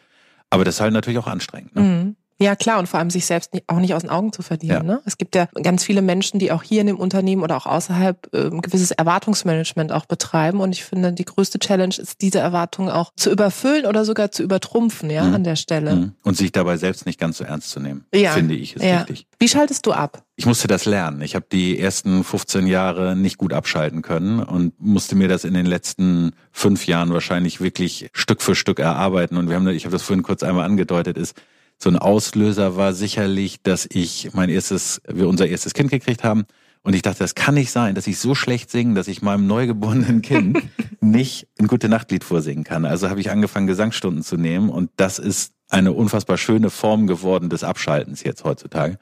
aber 0.51 0.65
das 0.65 0.77
ist 0.77 0.81
halt 0.81 0.93
natürlich 0.93 1.19
auch 1.19 1.27
anstrengend. 1.27 1.75
Ne? 1.77 1.83
Mhm. 1.83 2.17
Ja, 2.41 2.57
klar, 2.57 2.81
und 2.81 2.89
vor 2.89 2.99
allem 2.99 3.11
sich 3.11 3.27
selbst 3.27 3.53
auch 3.69 3.79
nicht 3.79 3.95
aus 3.95 4.03
den 4.03 4.11
Augen 4.11 4.33
zu 4.33 4.43
verlieren. 4.43 4.89
Ja. 4.89 4.95
Ne? 4.95 5.03
Es 5.05 5.19
gibt 5.19 5.37
ja 5.37 5.47
ganz 5.63 5.85
viele 5.85 6.03
Menschen, 6.03 6.41
die 6.41 6.51
auch 6.51 6.65
hier 6.65 6.81
in 6.81 6.89
dem 6.89 6.99
Unternehmen 6.99 7.43
oder 7.43 7.57
auch 7.57 7.67
außerhalb 7.67 8.29
äh, 8.35 8.47
ein 8.47 8.61
gewisses 8.61 8.91
Erwartungsmanagement 8.91 9.93
auch 9.93 10.07
betreiben. 10.07 10.61
Und 10.61 10.73
ich 10.73 10.85
finde, 10.85 11.13
die 11.13 11.25
größte 11.25 11.61
Challenge 11.61 11.95
ist, 11.97 12.21
diese 12.23 12.41
Erwartungen 12.41 12.91
auch 12.91 13.13
zu 13.15 13.31
überfüllen 13.31 13.87
oder 13.87 14.05
sogar 14.05 14.33
zu 14.33 14.43
übertrumpfen, 14.43 15.11
ja, 15.11 15.25
mhm. 15.25 15.35
an 15.35 15.45
der 15.45 15.55
Stelle. 15.55 15.95
Mhm. 15.95 16.13
Und 16.25 16.37
sich 16.37 16.51
dabei 16.51 16.77
selbst 16.77 17.07
nicht 17.07 17.21
ganz 17.21 17.39
so 17.39 17.45
ernst 17.45 17.71
zu 17.71 17.79
nehmen, 17.79 18.05
ja. 18.13 18.33
finde 18.33 18.55
ich, 18.55 18.75
ist 18.75 18.85
ja. 18.85 19.01
wichtig. 19.01 19.29
Wie 19.39 19.49
schaltest 19.49 19.87
du 19.87 19.93
ab? 19.93 20.24
Ich 20.37 20.47
musste 20.47 20.67
das 20.67 20.85
lernen. 20.85 21.23
Ich 21.23 21.37
habe 21.37 21.47
die 21.51 21.79
ersten 21.79 22.25
15 22.25 22.67
Jahre 22.67 23.15
nicht 23.15 23.39
gut 23.39 23.53
abschalten 23.53 24.03
können 24.03 24.41
und 24.41 24.75
musste 24.81 25.15
mir 25.15 25.29
das 25.29 25.45
in 25.45 25.55
den 25.55 25.67
letzten 25.67 26.33
fünf 26.51 26.87
Jahren 26.87 27.13
wahrscheinlich 27.13 27.61
wirklich 27.61 28.11
Stück 28.13 28.43
für 28.43 28.57
Stück 28.57 28.81
erarbeiten. 28.81 29.37
Und 29.37 29.49
wir 29.49 29.55
haben, 29.55 29.69
ich 29.69 29.85
habe 29.85 29.93
das 29.93 30.03
vorhin 30.03 30.25
kurz 30.25 30.43
einmal 30.43 30.65
angedeutet, 30.65 31.17
ist, 31.17 31.41
so 31.79 31.89
ein 31.89 31.99
Auslöser 31.99 32.77
war 32.77 32.95
sicherlich, 32.95 33.63
dass 33.63 33.87
ich 33.91 34.31
mein 34.33 34.49
erstes, 34.49 35.01
wir 35.07 35.29
unser 35.29 35.47
erstes 35.47 35.75
Kind 35.75 35.91
gekriegt 35.91 36.25
haben. 36.25 36.45
Und 36.83 36.95
ich 36.95 37.03
dachte, 37.03 37.21
das 37.21 37.35
kann 37.35 37.55
nicht 37.55 37.71
sein, 37.71 37.95
dass 37.95 38.07
ich 38.07 38.19
so 38.19 38.35
schlecht 38.35 38.71
singe, 38.71 38.95
dass 38.95 39.09
ich 39.09 39.23
meinem 39.23 39.47
neugeborenen 39.47 40.21
Kind 40.21 40.63
nicht 41.01 41.47
ein 41.59 41.67
gute 41.67 41.89
Nachtlied 41.89 42.25
vorsingen 42.25 42.65
kann. 42.65 42.85
Also 42.85 43.09
habe 43.09 43.21
ich 43.21 43.31
angefangen, 43.31 43.67
Gesangsstunden 43.67 44.23
zu 44.23 44.37
nehmen. 44.37 44.69
Und 44.69 44.91
das 44.97 45.19
ist 45.19 45.53
eine 45.69 45.93
unfassbar 45.93 46.39
schöne 46.39 46.71
Form 46.71 47.07
geworden 47.07 47.49
des 47.49 47.65
Abschaltens 47.65 48.23
jetzt 48.23 48.45
heutzutage. 48.45 48.99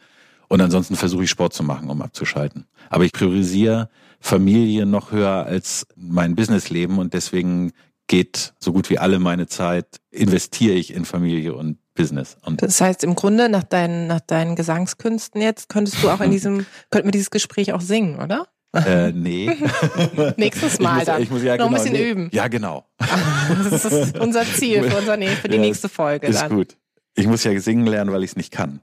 Und 0.53 0.61
ansonsten 0.61 0.97
versuche 0.97 1.25
ich 1.25 1.31
Sport 1.31 1.55
zu 1.55 1.63
machen, 1.63 1.89
um 1.89 2.03
abzuschalten. 2.03 2.67
Aber 2.91 3.07
ich 3.07 3.13
priorisiere 3.15 3.89
Familie 4.21 4.85
noch 4.85 5.11
höher 5.11 5.47
als 5.47 5.87
mein 5.97 6.35
Businessleben 6.35 6.99
und 6.99 7.15
deswegen 7.15 7.73
geht 8.07 8.53
so 8.61 8.75
gut 8.75 8.91
wie 8.91 8.99
alle 8.99 9.19
meine 9.19 9.47
Zeit, 9.47 9.87
investiere 10.11 10.75
ich 10.75 10.93
in 10.93 11.07
Familie 11.07 11.55
und 11.55 11.79
Business. 11.95 12.37
Und 12.43 12.61
das 12.61 12.83
heißt, 12.83 13.03
im 13.03 13.15
Grunde 13.15 13.49
nach 13.49 13.63
deinen, 13.63 14.09
nach 14.09 14.21
deinen 14.21 14.55
Gesangskünsten 14.55 15.41
jetzt 15.41 15.71
könntest 15.71 16.03
du 16.03 16.11
auch 16.11 16.21
in 16.21 16.31
diesem, 16.33 16.67
könnten 16.91 17.09
wir 17.09 17.13
dieses 17.13 17.31
Gespräch 17.31 17.73
auch 17.73 17.81
singen, 17.81 18.21
oder? 18.21 18.47
Äh, 18.75 19.13
nee. 19.13 19.57
Nächstes 20.37 20.81
Mal 20.81 20.91
ich 20.91 20.99
muss, 20.99 21.07
dann. 21.07 21.23
Ich 21.23 21.31
muss 21.31 21.43
ja 21.45 21.57
Noch 21.57 21.65
genau, 21.65 21.79
ein 21.79 21.83
bisschen 21.83 21.93
nee. 21.95 22.11
üben. 22.11 22.29
Ja, 22.31 22.49
genau. 22.49 22.85
das 23.71 23.87
ist 23.87 24.19
unser 24.19 24.45
Ziel 24.45 24.83
für, 24.83 24.99
unser, 24.99 25.17
für 25.17 25.49
die 25.49 25.57
ja, 25.57 25.63
nächste 25.63 25.89
Folge. 25.89 26.27
Ist 26.27 26.43
dann. 26.43 26.55
gut. 26.55 26.77
Ich 27.15 27.27
muss 27.27 27.43
ja 27.43 27.59
singen 27.59 27.87
lernen, 27.87 28.13
weil 28.13 28.23
ich 28.23 28.33
es 28.33 28.37
nicht 28.37 28.53
kann. 28.53 28.81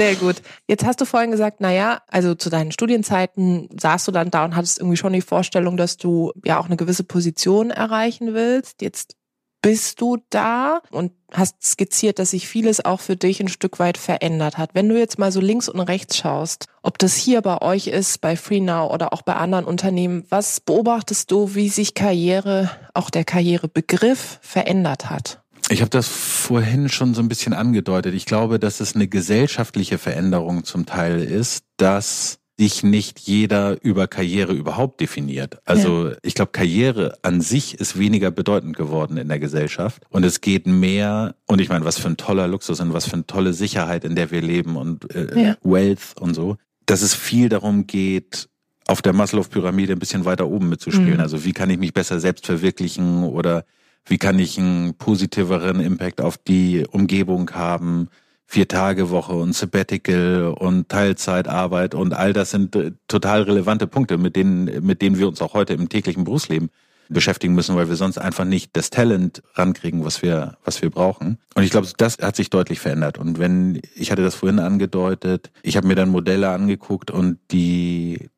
Sehr 0.00 0.14
gut. 0.14 0.36
Jetzt 0.66 0.86
hast 0.86 0.98
du 1.02 1.04
vorhin 1.04 1.30
gesagt, 1.30 1.60
naja, 1.60 2.00
also 2.08 2.34
zu 2.34 2.48
deinen 2.48 2.72
Studienzeiten 2.72 3.68
saßt 3.78 4.08
du 4.08 4.12
dann 4.12 4.30
da 4.30 4.46
und 4.46 4.56
hattest 4.56 4.78
irgendwie 4.78 4.96
schon 4.96 5.12
die 5.12 5.20
Vorstellung, 5.20 5.76
dass 5.76 5.98
du 5.98 6.32
ja 6.42 6.58
auch 6.58 6.64
eine 6.64 6.78
gewisse 6.78 7.04
Position 7.04 7.70
erreichen 7.70 8.32
willst. 8.32 8.80
Jetzt 8.80 9.16
bist 9.60 10.00
du 10.00 10.16
da 10.30 10.80
und 10.90 11.12
hast 11.34 11.62
skizziert, 11.62 12.18
dass 12.18 12.30
sich 12.30 12.48
vieles 12.48 12.82
auch 12.82 13.00
für 13.00 13.16
dich 13.16 13.40
ein 13.40 13.48
Stück 13.48 13.78
weit 13.78 13.98
verändert 13.98 14.56
hat. 14.56 14.70
Wenn 14.72 14.88
du 14.88 14.98
jetzt 14.98 15.18
mal 15.18 15.32
so 15.32 15.40
links 15.42 15.68
und 15.68 15.80
rechts 15.80 16.16
schaust, 16.16 16.64
ob 16.82 16.98
das 16.98 17.14
hier 17.14 17.42
bei 17.42 17.60
euch 17.60 17.88
ist, 17.88 18.22
bei 18.22 18.36
FreeNow 18.36 18.90
oder 18.90 19.12
auch 19.12 19.20
bei 19.20 19.34
anderen 19.34 19.66
Unternehmen, 19.66 20.24
was 20.30 20.60
beobachtest 20.60 21.30
du, 21.30 21.54
wie 21.54 21.68
sich 21.68 21.92
Karriere, 21.92 22.70
auch 22.94 23.10
der 23.10 23.24
Karrierebegriff 23.24 24.38
verändert 24.40 25.10
hat? 25.10 25.42
Ich 25.70 25.82
habe 25.82 25.90
das 25.90 26.08
vorhin 26.08 26.88
schon 26.88 27.14
so 27.14 27.22
ein 27.22 27.28
bisschen 27.28 27.52
angedeutet. 27.52 28.12
Ich 28.14 28.26
glaube, 28.26 28.58
dass 28.58 28.80
es 28.80 28.96
eine 28.96 29.06
gesellschaftliche 29.06 29.98
Veränderung 29.98 30.64
zum 30.64 30.84
Teil 30.84 31.22
ist, 31.22 31.64
dass 31.76 32.40
sich 32.58 32.82
nicht 32.82 33.20
jeder 33.20 33.82
über 33.82 34.08
Karriere 34.08 34.52
überhaupt 34.52 35.00
definiert. 35.00 35.58
Also 35.64 36.08
ja. 36.08 36.16
ich 36.22 36.34
glaube, 36.34 36.50
Karriere 36.50 37.16
an 37.22 37.40
sich 37.40 37.78
ist 37.78 37.98
weniger 37.98 38.32
bedeutend 38.32 38.76
geworden 38.76 39.16
in 39.16 39.28
der 39.28 39.38
Gesellschaft. 39.38 40.02
Und 40.10 40.24
es 40.24 40.40
geht 40.40 40.66
mehr, 40.66 41.36
und 41.46 41.60
ich 41.60 41.68
meine, 41.68 41.84
was 41.84 41.98
für 41.98 42.08
ein 42.08 42.18
toller 42.18 42.48
Luxus 42.48 42.80
und 42.80 42.92
was 42.92 43.06
für 43.06 43.14
eine 43.14 43.26
tolle 43.26 43.54
Sicherheit, 43.54 44.04
in 44.04 44.16
der 44.16 44.30
wir 44.32 44.42
leben 44.42 44.76
und 44.76 45.14
äh, 45.14 45.40
ja. 45.40 45.56
Wealth 45.62 46.16
und 46.20 46.34
so, 46.34 46.56
dass 46.84 47.00
es 47.00 47.14
viel 47.14 47.48
darum 47.48 47.86
geht, 47.86 48.48
auf 48.88 49.02
der 49.02 49.12
Maslow-Pyramide 49.12 49.92
ein 49.92 50.00
bisschen 50.00 50.24
weiter 50.24 50.48
oben 50.48 50.68
mitzuspielen. 50.68 51.14
Mhm. 51.14 51.20
Also 51.20 51.44
wie 51.44 51.52
kann 51.52 51.70
ich 51.70 51.78
mich 51.78 51.94
besser 51.94 52.18
selbst 52.18 52.44
verwirklichen 52.44 53.22
oder 53.22 53.64
wie 54.06 54.18
kann 54.18 54.38
ich 54.38 54.58
einen 54.58 54.94
positiveren 54.94 55.80
Impact 55.80 56.20
auf 56.20 56.36
die 56.36 56.86
Umgebung 56.90 57.50
haben? 57.52 58.08
Vier 58.46 58.66
Tage 58.66 59.10
Woche 59.10 59.34
und 59.34 59.54
Sabbatical 59.54 60.54
und 60.58 60.88
Teilzeitarbeit 60.88 61.94
und 61.94 62.14
all 62.14 62.32
das 62.32 62.50
sind 62.50 62.74
äh, 62.74 62.90
total 63.06 63.42
relevante 63.42 63.86
Punkte, 63.86 64.18
mit 64.18 64.34
denen, 64.34 64.84
mit 64.84 65.02
denen 65.02 65.18
wir 65.18 65.28
uns 65.28 65.40
auch 65.40 65.54
heute 65.54 65.74
im 65.74 65.88
täglichen 65.88 66.24
Berufsleben 66.24 66.70
beschäftigen 67.10 67.54
müssen, 67.54 67.76
weil 67.76 67.88
wir 67.88 67.96
sonst 67.96 68.18
einfach 68.18 68.44
nicht 68.44 68.76
das 68.76 68.90
Talent 68.90 69.42
rankriegen, 69.54 70.04
was 70.04 70.22
wir, 70.22 70.56
was 70.64 70.80
wir 70.80 70.90
brauchen. 70.90 71.38
Und 71.54 71.62
ich 71.62 71.70
glaube, 71.70 71.88
das 71.96 72.18
hat 72.18 72.36
sich 72.36 72.50
deutlich 72.50 72.80
verändert. 72.80 73.18
Und 73.18 73.38
wenn, 73.38 73.80
ich 73.94 74.10
hatte 74.10 74.22
das 74.22 74.36
vorhin 74.36 74.60
angedeutet, 74.60 75.50
ich 75.62 75.76
habe 75.76 75.86
mir 75.86 75.96
dann 75.96 76.08
Modelle 76.08 76.50
angeguckt 76.50 77.10
und 77.10 77.38
die 77.50 78.30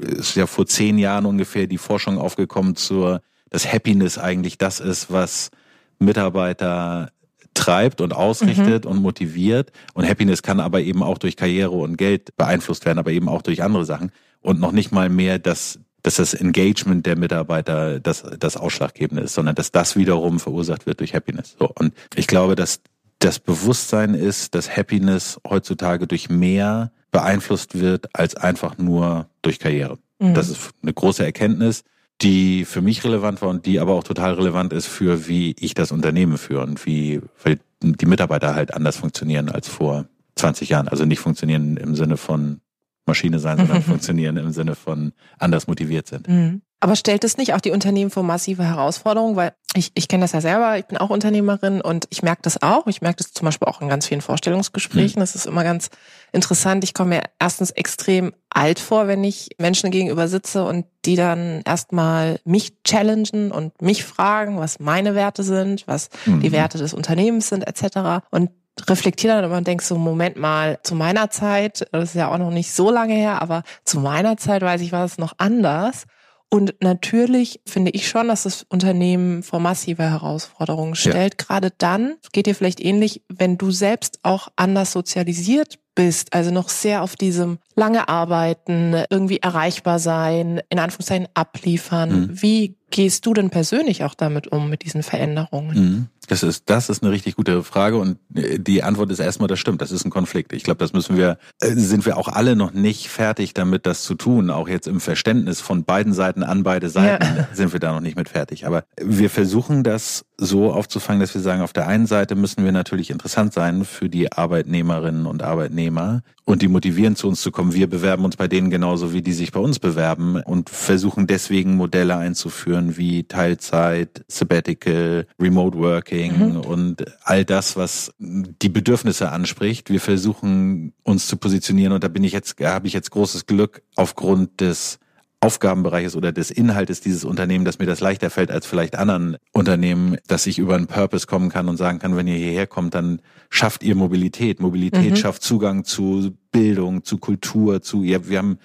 ist 0.00 0.36
ja 0.36 0.46
vor 0.46 0.66
zehn 0.66 0.98
Jahren 0.98 1.26
ungefähr 1.26 1.66
die 1.66 1.78
Forschung 1.78 2.18
aufgekommen 2.18 2.76
zur 2.76 3.20
dass 3.54 3.72
Happiness 3.72 4.18
eigentlich 4.18 4.58
das 4.58 4.80
ist, 4.80 5.12
was 5.12 5.52
Mitarbeiter 6.00 7.12
treibt 7.54 8.00
und 8.00 8.12
ausrichtet 8.12 8.84
mhm. 8.84 8.90
und 8.90 9.02
motiviert. 9.02 9.70
Und 9.94 10.08
Happiness 10.08 10.42
kann 10.42 10.58
aber 10.58 10.80
eben 10.80 11.04
auch 11.04 11.18
durch 11.18 11.36
Karriere 11.36 11.70
und 11.70 11.96
Geld 11.96 12.36
beeinflusst 12.36 12.84
werden, 12.84 12.98
aber 12.98 13.12
eben 13.12 13.28
auch 13.28 13.42
durch 13.42 13.62
andere 13.62 13.84
Sachen. 13.84 14.10
Und 14.40 14.58
noch 14.58 14.72
nicht 14.72 14.90
mal 14.90 15.08
mehr, 15.08 15.38
dass, 15.38 15.78
dass 16.02 16.16
das 16.16 16.34
Engagement 16.34 17.06
der 17.06 17.16
Mitarbeiter 17.16 18.00
das, 18.00 18.24
das 18.40 18.56
Ausschlaggebende 18.56 19.22
ist, 19.22 19.34
sondern 19.34 19.54
dass 19.54 19.70
das 19.70 19.94
wiederum 19.94 20.40
verursacht 20.40 20.84
wird 20.84 20.98
durch 20.98 21.14
Happiness. 21.14 21.54
So. 21.56 21.70
Und 21.78 21.94
ich 22.16 22.26
glaube, 22.26 22.56
dass 22.56 22.80
das 23.20 23.38
Bewusstsein 23.38 24.14
ist, 24.14 24.56
dass 24.56 24.76
Happiness 24.76 25.40
heutzutage 25.48 26.08
durch 26.08 26.28
mehr 26.28 26.90
beeinflusst 27.12 27.78
wird 27.78 28.08
als 28.16 28.34
einfach 28.34 28.78
nur 28.78 29.28
durch 29.42 29.60
Karriere. 29.60 29.98
Mhm. 30.18 30.34
Das 30.34 30.48
ist 30.48 30.70
eine 30.82 30.92
große 30.92 31.24
Erkenntnis 31.24 31.84
die 32.22 32.64
für 32.64 32.80
mich 32.80 33.04
relevant 33.04 33.42
war 33.42 33.48
und 33.48 33.66
die 33.66 33.80
aber 33.80 33.94
auch 33.94 34.04
total 34.04 34.34
relevant 34.34 34.72
ist 34.72 34.86
für 34.86 35.28
wie 35.28 35.54
ich 35.58 35.74
das 35.74 35.92
Unternehmen 35.92 36.38
führe 36.38 36.62
und 36.62 36.84
wie, 36.86 37.20
weil 37.42 37.58
die 37.82 38.06
Mitarbeiter 38.06 38.54
halt 38.54 38.72
anders 38.72 38.96
funktionieren 38.96 39.48
als 39.50 39.68
vor 39.68 40.06
20 40.36 40.68
Jahren. 40.68 40.88
Also 40.88 41.04
nicht 41.04 41.20
funktionieren 41.20 41.76
im 41.76 41.94
Sinne 41.94 42.16
von 42.16 42.60
Maschine 43.06 43.38
sein, 43.38 43.58
sondern 43.58 43.82
funktionieren 43.84 44.36
im 44.36 44.52
Sinne 44.52 44.74
von 44.74 45.12
anders 45.38 45.66
motiviert 45.66 46.08
sind. 46.08 46.28
Mhm. 46.28 46.62
Aber 46.84 46.96
stellt 46.96 47.24
es 47.24 47.38
nicht 47.38 47.54
auch 47.54 47.62
die 47.62 47.70
Unternehmen 47.70 48.10
vor 48.10 48.22
massive 48.22 48.62
Herausforderungen? 48.62 49.36
Weil 49.36 49.54
ich, 49.74 49.92
ich 49.94 50.06
kenne 50.06 50.24
das 50.24 50.32
ja 50.32 50.42
selber, 50.42 50.76
ich 50.76 50.84
bin 50.84 50.98
auch 50.98 51.08
Unternehmerin 51.08 51.80
und 51.80 52.06
ich 52.10 52.22
merke 52.22 52.42
das 52.42 52.62
auch. 52.62 52.86
Ich 52.88 53.00
merke 53.00 53.16
das 53.22 53.32
zum 53.32 53.46
Beispiel 53.46 53.68
auch 53.68 53.80
in 53.80 53.88
ganz 53.88 54.06
vielen 54.06 54.20
Vorstellungsgesprächen. 54.20 55.18
Mhm. 55.18 55.22
Das 55.22 55.34
ist 55.34 55.46
immer 55.46 55.64
ganz 55.64 55.88
interessant. 56.30 56.84
Ich 56.84 56.92
komme 56.92 57.16
mir 57.16 57.22
erstens 57.40 57.70
extrem 57.70 58.34
alt 58.50 58.80
vor, 58.80 59.08
wenn 59.08 59.24
ich 59.24 59.48
Menschen 59.58 59.90
gegenüber 59.92 60.28
sitze 60.28 60.62
und 60.64 60.84
die 61.06 61.16
dann 61.16 61.62
erstmal 61.64 62.38
mich 62.44 62.74
challengen 62.84 63.50
und 63.50 63.80
mich 63.80 64.04
fragen, 64.04 64.58
was 64.58 64.78
meine 64.78 65.14
Werte 65.14 65.42
sind, 65.42 65.86
was 65.86 66.10
mhm. 66.26 66.40
die 66.40 66.52
Werte 66.52 66.76
des 66.76 66.92
Unternehmens 66.92 67.48
sind, 67.48 67.66
etc. 67.66 68.26
Und 68.30 68.50
reflektiere 68.88 69.34
dann 69.34 69.44
immer 69.44 69.56
und 69.56 69.66
denke 69.66 69.84
so, 69.84 69.96
Moment 69.96 70.36
mal, 70.36 70.78
zu 70.82 70.94
meiner 70.94 71.30
Zeit, 71.30 71.86
das 71.92 72.10
ist 72.10 72.14
ja 72.14 72.30
auch 72.30 72.38
noch 72.38 72.50
nicht 72.50 72.72
so 72.72 72.90
lange 72.90 73.14
her, 73.14 73.40
aber 73.40 73.62
zu 73.84 74.00
meiner 74.00 74.36
Zeit 74.36 74.62
weiß 74.62 74.80
ich, 74.80 74.92
war 74.92 75.04
es 75.04 75.18
noch 75.18 75.34
anders. 75.38 76.06
Und 76.50 76.74
natürlich 76.80 77.60
finde 77.66 77.90
ich 77.90 78.08
schon, 78.08 78.28
dass 78.28 78.44
das 78.44 78.64
Unternehmen 78.68 79.42
vor 79.42 79.58
massive 79.58 80.04
Herausforderungen 80.04 80.94
stellt. 80.94 81.34
Ja. 81.40 81.46
Gerade 81.46 81.72
dann, 81.78 82.14
geht 82.32 82.46
dir 82.46 82.54
vielleicht 82.54 82.80
ähnlich, 82.80 83.22
wenn 83.28 83.58
du 83.58 83.72
selbst 83.72 84.20
auch 84.22 84.48
anders 84.54 84.92
sozialisiert 84.92 85.80
bist, 85.96 86.32
also 86.32 86.50
noch 86.52 86.68
sehr 86.68 87.02
auf 87.02 87.16
diesem 87.16 87.58
lange 87.74 88.08
arbeiten, 88.08 88.94
irgendwie 89.10 89.38
erreichbar 89.38 89.98
sein, 89.98 90.60
in 90.68 90.78
Anführungszeichen 90.78 91.28
abliefern. 91.34 92.10
Mhm. 92.10 92.42
Wie 92.42 92.76
gehst 92.94 93.26
du 93.26 93.34
denn 93.34 93.50
persönlich 93.50 94.04
auch 94.04 94.14
damit 94.14 94.46
um, 94.52 94.70
mit 94.70 94.84
diesen 94.84 95.02
Veränderungen? 95.02 95.74
Mhm. 95.76 96.06
Das 96.28 96.42
ist, 96.42 96.70
das 96.70 96.88
ist 96.88 97.02
eine 97.02 97.12
richtig 97.12 97.36
gute 97.36 97.62
Frage 97.62 97.98
und 97.98 98.18
äh, 98.34 98.58
die 98.58 98.82
Antwort 98.82 99.10
ist 99.10 99.18
erstmal, 99.18 99.48
das 99.48 99.58
stimmt, 99.58 99.82
das 99.82 99.90
ist 99.90 100.04
ein 100.04 100.10
Konflikt. 100.10 100.52
Ich 100.52 100.62
glaube, 100.62 100.78
das 100.78 100.92
müssen 100.92 101.16
wir, 101.16 101.38
äh, 101.60 101.72
sind 101.74 102.06
wir 102.06 102.16
auch 102.16 102.28
alle 102.28 102.56
noch 102.56 102.72
nicht 102.72 103.08
fertig 103.08 103.52
damit, 103.52 103.84
das 103.84 104.04
zu 104.04 104.14
tun. 104.14 104.48
Auch 104.48 104.68
jetzt 104.68 104.86
im 104.86 105.00
Verständnis 105.00 105.60
von 105.60 105.84
beiden 105.84 106.12
Seiten 106.12 106.42
an 106.42 106.62
beide 106.62 106.88
Seiten 106.88 107.24
ja. 107.36 107.48
sind 107.52 107.72
wir 107.72 107.80
da 107.80 107.92
noch 107.92 108.00
nicht 108.00 108.16
mit 108.16 108.28
fertig. 108.28 108.66
Aber 108.66 108.84
wir 108.98 109.28
versuchen 109.28 109.82
das 109.82 110.24
so 110.36 110.72
aufzufangen, 110.72 111.20
dass 111.20 111.34
wir 111.34 111.42
sagen, 111.42 111.62
auf 111.62 111.72
der 111.72 111.88
einen 111.88 112.06
Seite 112.06 112.36
müssen 112.36 112.64
wir 112.64 112.72
natürlich 112.72 113.10
interessant 113.10 113.52
sein 113.52 113.84
für 113.84 114.08
die 114.08 114.32
Arbeitnehmerinnen 114.32 115.26
und 115.26 115.42
Arbeitnehmer 115.42 116.22
und 116.44 116.62
die 116.62 116.68
motivieren 116.68 117.16
zu 117.16 117.28
uns 117.28 117.40
zu 117.40 117.50
kommen. 117.50 117.74
Wir 117.74 117.88
bewerben 117.88 118.24
uns 118.24 118.36
bei 118.36 118.48
denen 118.48 118.70
genauso, 118.70 119.12
wie 119.12 119.22
die 119.22 119.32
sich 119.32 119.52
bei 119.52 119.60
uns 119.60 119.78
bewerben 119.78 120.42
und 120.42 120.70
versuchen 120.70 121.26
deswegen 121.26 121.76
Modelle 121.76 122.16
einzuführen 122.16 122.83
wie 122.96 123.24
Teilzeit, 123.24 124.24
Sabbatical, 124.28 125.26
Remote 125.40 125.78
Working 125.78 126.50
mhm. 126.50 126.56
und 126.60 127.04
all 127.22 127.44
das, 127.44 127.76
was 127.76 128.12
die 128.18 128.68
Bedürfnisse 128.68 129.30
anspricht. 129.30 129.90
Wir 129.90 130.00
versuchen 130.00 130.92
uns 131.02 131.26
zu 131.26 131.36
positionieren 131.36 131.92
und 131.92 132.04
da 132.04 132.08
bin 132.08 132.24
ich 132.24 132.32
jetzt, 132.32 132.60
habe 132.60 132.86
ich 132.86 132.92
jetzt 132.92 133.10
großes 133.10 133.46
Glück 133.46 133.82
aufgrund 133.96 134.60
des 134.60 134.98
Aufgabenbereiches 135.44 136.16
oder 136.16 136.32
des 136.32 136.50
Inhaltes 136.50 137.02
dieses 137.02 137.24
Unternehmens, 137.24 137.66
dass 137.66 137.78
mir 137.78 137.84
das 137.84 138.00
leichter 138.00 138.30
fällt 138.30 138.50
als 138.50 138.64
vielleicht 138.64 138.96
anderen 138.96 139.36
Unternehmen, 139.52 140.16
dass 140.26 140.46
ich 140.46 140.58
über 140.58 140.74
einen 140.74 140.86
Purpose 140.86 141.26
kommen 141.26 141.50
kann 141.50 141.68
und 141.68 141.76
sagen 141.76 141.98
kann, 141.98 142.16
wenn 142.16 142.26
ihr 142.26 142.36
hierher 142.36 142.66
kommt, 142.66 142.94
dann 142.94 143.20
schafft 143.50 143.82
ihr 143.82 143.94
Mobilität. 143.94 144.60
Mobilität 144.60 145.10
mhm. 145.10 145.16
schafft 145.16 145.42
Zugang 145.42 145.84
zu 145.84 146.34
Bildung, 146.50 147.04
zu 147.04 147.18
Kultur, 147.18 147.82
zu, 147.82 148.02
ja, 148.02 148.26
wir 148.26 148.38
haben 148.38 148.58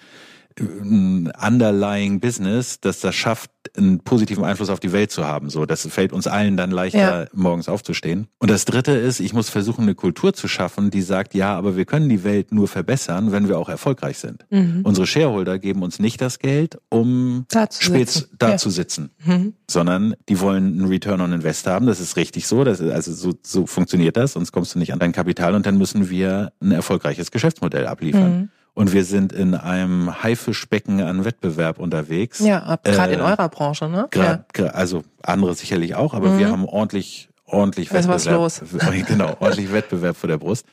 ein 0.60 1.32
underlying 1.42 2.20
Business, 2.20 2.80
dass 2.80 3.00
das 3.00 3.16
schafft, 3.16 3.52
einen 3.78 4.00
positiven 4.00 4.44
Einfluss 4.44 4.70
auf 4.70 4.80
die 4.80 4.92
Welt 4.92 5.12
zu 5.12 5.26
haben. 5.26 5.50
So, 5.50 5.66
das 5.66 5.86
fällt 5.88 6.14
uns 6.14 6.28
allen 6.28 6.58
dann 6.58 6.72
leichter, 6.72 7.24
ja. 7.24 7.28
morgens 7.34 7.70
aufzustehen. 7.70 8.28
Und 8.40 8.50
das 8.50 8.66
Dritte 8.66 8.92
ist, 8.92 9.20
ich 9.20 9.34
muss 9.34 9.50
versuchen, 9.50 9.84
eine 9.84 9.96
Kultur 9.96 10.34
zu 10.34 10.48
schaffen, 10.48 10.92
die 10.92 11.02
sagt, 11.02 11.34
ja, 11.34 11.56
aber 11.56 11.76
wir 11.76 11.86
können 11.86 12.10
die 12.10 12.24
Welt 12.24 12.52
nur 12.52 12.68
verbessern, 12.68 13.32
wenn 13.32 13.48
wir 13.48 13.58
auch 13.58 13.70
erfolgreich 13.70 14.18
sind. 14.18 14.46
Mhm. 14.50 14.82
Unsere 14.84 15.08
Shareholder 15.08 15.60
geben 15.60 15.84
uns 15.84 16.00
nicht 16.00 16.22
das 16.22 16.40
Geld, 16.40 16.78
um 16.90 17.46
da 17.50 17.70
zu 17.70 17.84
spät 17.84 18.10
sitzen. 18.10 18.36
da 18.38 18.52
ja. 18.52 18.58
zu 18.58 18.70
sitzen, 18.70 19.12
mhm. 19.24 19.54
sondern 19.70 20.16
die 20.28 20.40
wollen 20.40 20.80
einen 20.80 20.88
Return 20.88 21.22
on 21.22 21.34
Invest 21.34 21.68
haben. 21.68 21.86
Das 21.86 22.00
ist 22.00 22.16
richtig 22.16 22.48
so. 22.48 22.64
Das 22.64 22.80
ist, 22.80 22.92
also 22.92 23.14
so, 23.14 23.34
so 23.44 23.66
funktioniert 23.66 24.18
das, 24.18 24.34
sonst 24.34 24.52
kommst 24.52 24.76
du 24.76 24.80
nicht 24.80 24.94
an 24.94 25.00
dein 25.00 25.12
Kapital 25.12 25.56
und 25.56 25.66
dann 25.66 25.78
müssen 25.78 26.10
wir 26.10 26.52
ein 26.62 26.72
erfolgreiches 26.72 27.32
Geschäftsmodell 27.32 27.88
abliefern. 27.88 28.38
Mhm 28.38 28.50
und 28.74 28.94
wir 28.94 29.04
sind 29.04 29.34
in 29.34 29.56
einem 29.56 30.24
Haifischbecken 30.24 31.02
an 31.02 31.26
Wettbewerb 31.26 31.80
unterwegs. 31.80 32.40
Ja, 32.40 32.78
gerade 32.84 33.12
äh, 33.12 33.16
in 33.16 33.22
eurer 33.22 33.50
Branche, 33.50 33.90
ne? 33.90 34.08
Grad, 34.12 34.46
ja. 34.58 34.66
Also 34.68 35.04
andere 35.22 35.54
sicherlich 35.56 35.96
auch, 35.96 36.14
aber 36.14 36.30
mhm. 36.30 36.40
wir 36.40 36.52
haben 36.52 36.66
ordentlich, 36.66 37.30
ordentlich 37.46 37.92
Wettbewerb. 37.92 38.16
Was 38.16 38.26
los? 38.26 38.62
Genau, 39.08 39.36
ordentlich 39.40 39.72
Wettbewerb 39.72 40.16
vor 40.16 40.28
der 40.28 40.38
Brust. 40.38 40.66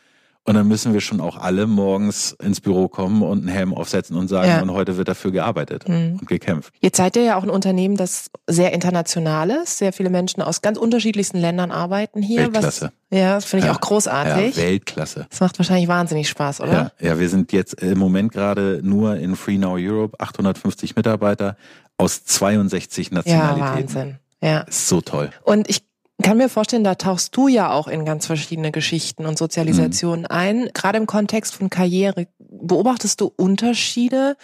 Und 0.47 0.55
dann 0.55 0.69
müssen 0.69 0.93
wir 0.93 1.01
schon 1.01 1.21
auch 1.21 1.37
alle 1.37 1.67
morgens 1.67 2.37
ins 2.41 2.61
Büro 2.61 2.87
kommen 2.87 3.23
und 3.23 3.41
einen 3.41 3.49
Helm 3.49 3.75
aufsetzen 3.75 4.17
und 4.17 4.29
sagen, 4.29 4.49
ja. 4.49 4.63
und 4.63 4.71
heute 4.71 4.97
wird 4.97 5.09
dafür 5.09 5.33
gearbeitet 5.33 5.89
mhm. 5.89 6.19
und 6.21 6.29
gekämpft. 6.29 6.73
Jetzt 6.81 6.99
seid 6.99 7.17
ihr 7.17 7.25
ja 7.25 7.37
auch 7.37 7.43
ein 7.43 7.51
Unternehmen, 7.51 7.97
das 7.97 8.31
sehr 8.47 8.73
international 8.73 9.51
ist. 9.51 9.79
Sehr 9.79 9.93
viele 9.93 10.09
Menschen 10.09 10.43
aus 10.43 10.63
ganz 10.63 10.79
unterschiedlichsten 10.79 11.39
Ländern 11.39 11.73
arbeiten 11.73 12.23
hier. 12.23 12.43
Weltklasse. 12.43 12.93
Was, 13.11 13.19
ja, 13.19 13.35
das 13.35 13.45
finde 13.45 13.67
ich 13.67 13.73
ja. 13.73 13.77
auch 13.77 13.81
großartig. 13.81 14.57
Ja, 14.57 14.63
Weltklasse. 14.63 15.27
Das 15.29 15.41
macht 15.41 15.59
wahrscheinlich 15.59 15.89
wahnsinnig 15.89 16.29
Spaß, 16.29 16.61
oder? 16.61 16.93
Ja, 17.01 17.09
ja, 17.09 17.19
wir 17.19 17.29
sind 17.29 17.53
jetzt 17.53 17.83
im 17.83 17.99
Moment 17.99 18.33
gerade 18.33 18.81
nur 18.85 19.17
in 19.17 19.35
Free 19.35 19.59
Now 19.59 19.77
Europe, 19.77 20.21
850 20.21 20.95
Mitarbeiter 20.95 21.57
aus 21.99 22.25
62 22.25 23.11
Nationalitäten. 23.11 23.59
Ja, 23.59 23.75
Wahnsinn. 23.75 24.19
Ja. 24.41 24.61
Ist 24.61 24.87
so 24.87 25.01
toll. 25.01 25.31
Und 25.43 25.69
ich 25.69 25.83
kann 26.23 26.39
mir 26.39 26.49
vorstellen, 26.49 26.85
da 26.85 26.95
tauchst 26.95 27.37
du 27.37 27.49
ja 27.49 27.71
auch 27.71 27.89
in 27.89 28.05
ganz 28.05 28.27
verschiedene 28.27 28.73
Geschichten 28.73 29.27
und 29.27 29.37
Sozialisationen 29.37 30.23
mhm. 30.23 30.31
ein. 30.31 30.71
Gerade 30.73 30.99
im 30.99 31.07
Kontext 31.07 31.55
von 31.55 31.71
Karriere. 31.71 32.27
Beobachtest 32.39 33.21
du 33.21 33.33
Unterschiede, 33.37 34.37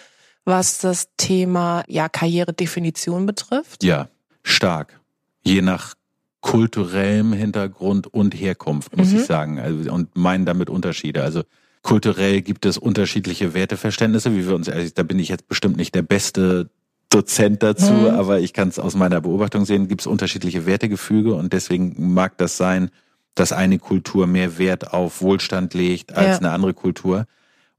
was 0.45 0.77
das 0.77 1.09
Thema 1.17 1.83
ja 1.87 2.09
Karrieredefinition 2.09 3.25
betrifft? 3.25 3.83
Ja, 3.83 4.09
stark. 4.43 4.99
Je 5.43 5.61
nach 5.61 5.95
kulturellem 6.41 7.33
Hintergrund 7.33 8.05
und 8.07 8.35
Herkunft, 8.35 8.95
muss 8.95 9.09
mhm. 9.09 9.19
ich 9.19 9.25
sagen. 9.25 9.59
Also, 9.59 9.91
und 9.91 10.15
meinen 10.15 10.45
damit 10.45 10.69
Unterschiede. 10.69 11.23
Also 11.23 11.43
kulturell 11.81 12.41
gibt 12.41 12.65
es 12.65 12.77
unterschiedliche 12.77 13.53
Werteverständnisse, 13.53 14.35
wie 14.35 14.45
wir 14.47 14.55
uns, 14.55 14.69
also 14.69 14.91
da 14.93 15.03
bin 15.03 15.19
ich 15.19 15.29
jetzt 15.29 15.47
bestimmt 15.47 15.77
nicht 15.77 15.95
der 15.95 16.01
beste 16.01 16.69
Dozent 17.13 17.61
dazu, 17.61 17.93
mhm. 17.93 18.07
aber 18.07 18.39
ich 18.39 18.53
kann 18.53 18.69
es 18.69 18.79
aus 18.79 18.95
meiner 18.95 19.21
Beobachtung 19.21 19.65
sehen, 19.65 19.87
gibt 19.87 20.01
es 20.01 20.07
unterschiedliche 20.07 20.65
Wertegefüge 20.65 21.35
und 21.35 21.53
deswegen 21.53 22.13
mag 22.13 22.37
das 22.37 22.57
sein, 22.57 22.89
dass 23.35 23.51
eine 23.51 23.79
Kultur 23.79 24.27
mehr 24.27 24.57
Wert 24.57 24.93
auf 24.93 25.21
Wohlstand 25.21 25.73
legt 25.73 26.15
als 26.15 26.27
ja. 26.27 26.37
eine 26.37 26.51
andere 26.51 26.73
Kultur. 26.73 27.25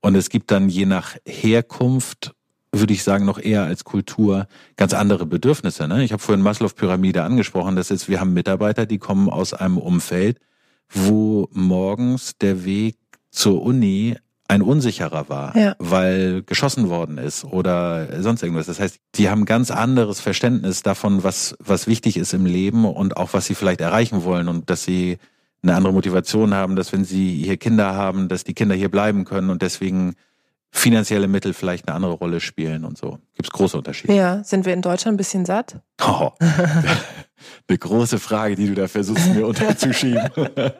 Und 0.00 0.14
es 0.16 0.28
gibt 0.28 0.50
dann 0.50 0.68
je 0.68 0.86
nach 0.86 1.16
Herkunft, 1.26 2.34
würde 2.72 2.92
ich 2.92 3.02
sagen, 3.04 3.24
noch 3.24 3.38
eher 3.38 3.64
als 3.64 3.84
Kultur 3.84 4.46
ganz 4.76 4.94
andere 4.94 5.26
Bedürfnisse. 5.26 5.88
Ne? 5.88 6.04
Ich 6.04 6.12
habe 6.12 6.22
vorhin 6.22 6.42
Maslow-Pyramide 6.42 7.22
angesprochen. 7.22 7.76
Das 7.76 7.90
ist, 7.90 8.08
wir 8.08 8.20
haben 8.20 8.34
Mitarbeiter, 8.34 8.84
die 8.86 8.98
kommen 8.98 9.30
aus 9.30 9.54
einem 9.54 9.78
Umfeld, 9.78 10.38
wo 10.90 11.48
morgens 11.52 12.36
der 12.38 12.64
Weg 12.64 12.96
zur 13.30 13.62
Uni 13.62 14.16
ein 14.46 14.62
unsicherer 14.62 15.28
war, 15.28 15.56
ja. 15.56 15.74
weil 15.78 16.42
geschossen 16.42 16.90
worden 16.90 17.18
ist 17.18 17.44
oder 17.44 18.22
sonst 18.22 18.42
irgendwas. 18.42 18.66
Das 18.66 18.78
heißt, 18.78 18.98
die 19.14 19.30
haben 19.30 19.46
ganz 19.46 19.70
anderes 19.70 20.20
Verständnis 20.20 20.82
davon, 20.82 21.24
was, 21.24 21.56
was 21.60 21.86
wichtig 21.86 22.16
ist 22.16 22.34
im 22.34 22.44
Leben 22.44 22.84
und 22.84 23.16
auch 23.16 23.32
was 23.32 23.46
sie 23.46 23.54
vielleicht 23.54 23.80
erreichen 23.80 24.24
wollen 24.24 24.48
und 24.48 24.68
dass 24.68 24.84
sie 24.84 25.18
eine 25.62 25.74
andere 25.74 25.94
Motivation 25.94 26.52
haben, 26.52 26.76
dass 26.76 26.92
wenn 26.92 27.04
sie 27.04 27.42
hier 27.42 27.56
Kinder 27.56 27.94
haben, 27.94 28.28
dass 28.28 28.44
die 28.44 28.52
Kinder 28.52 28.74
hier 28.74 28.90
bleiben 28.90 29.24
können 29.24 29.48
und 29.48 29.62
deswegen 29.62 30.14
finanzielle 30.70 31.28
Mittel 31.28 31.54
vielleicht 31.54 31.88
eine 31.88 31.94
andere 31.94 32.12
Rolle 32.12 32.40
spielen 32.40 32.84
und 32.84 32.98
so. 32.98 33.18
Gibt 33.36 33.46
es 33.46 33.50
große 33.50 33.78
Unterschiede. 33.78 34.12
Ja, 34.12 34.44
sind 34.44 34.66
wir 34.66 34.74
in 34.74 34.82
Deutschland 34.82 35.14
ein 35.14 35.16
bisschen 35.16 35.46
satt? 35.46 35.76
Oh, 36.04 36.32
eine 37.68 37.78
große 37.78 38.18
Frage, 38.18 38.56
die 38.56 38.66
du 38.66 38.74
da 38.74 38.88
versuchst 38.88 39.34
mir 39.34 39.46
unterzuschieben. 39.46 40.30
das 40.34 40.72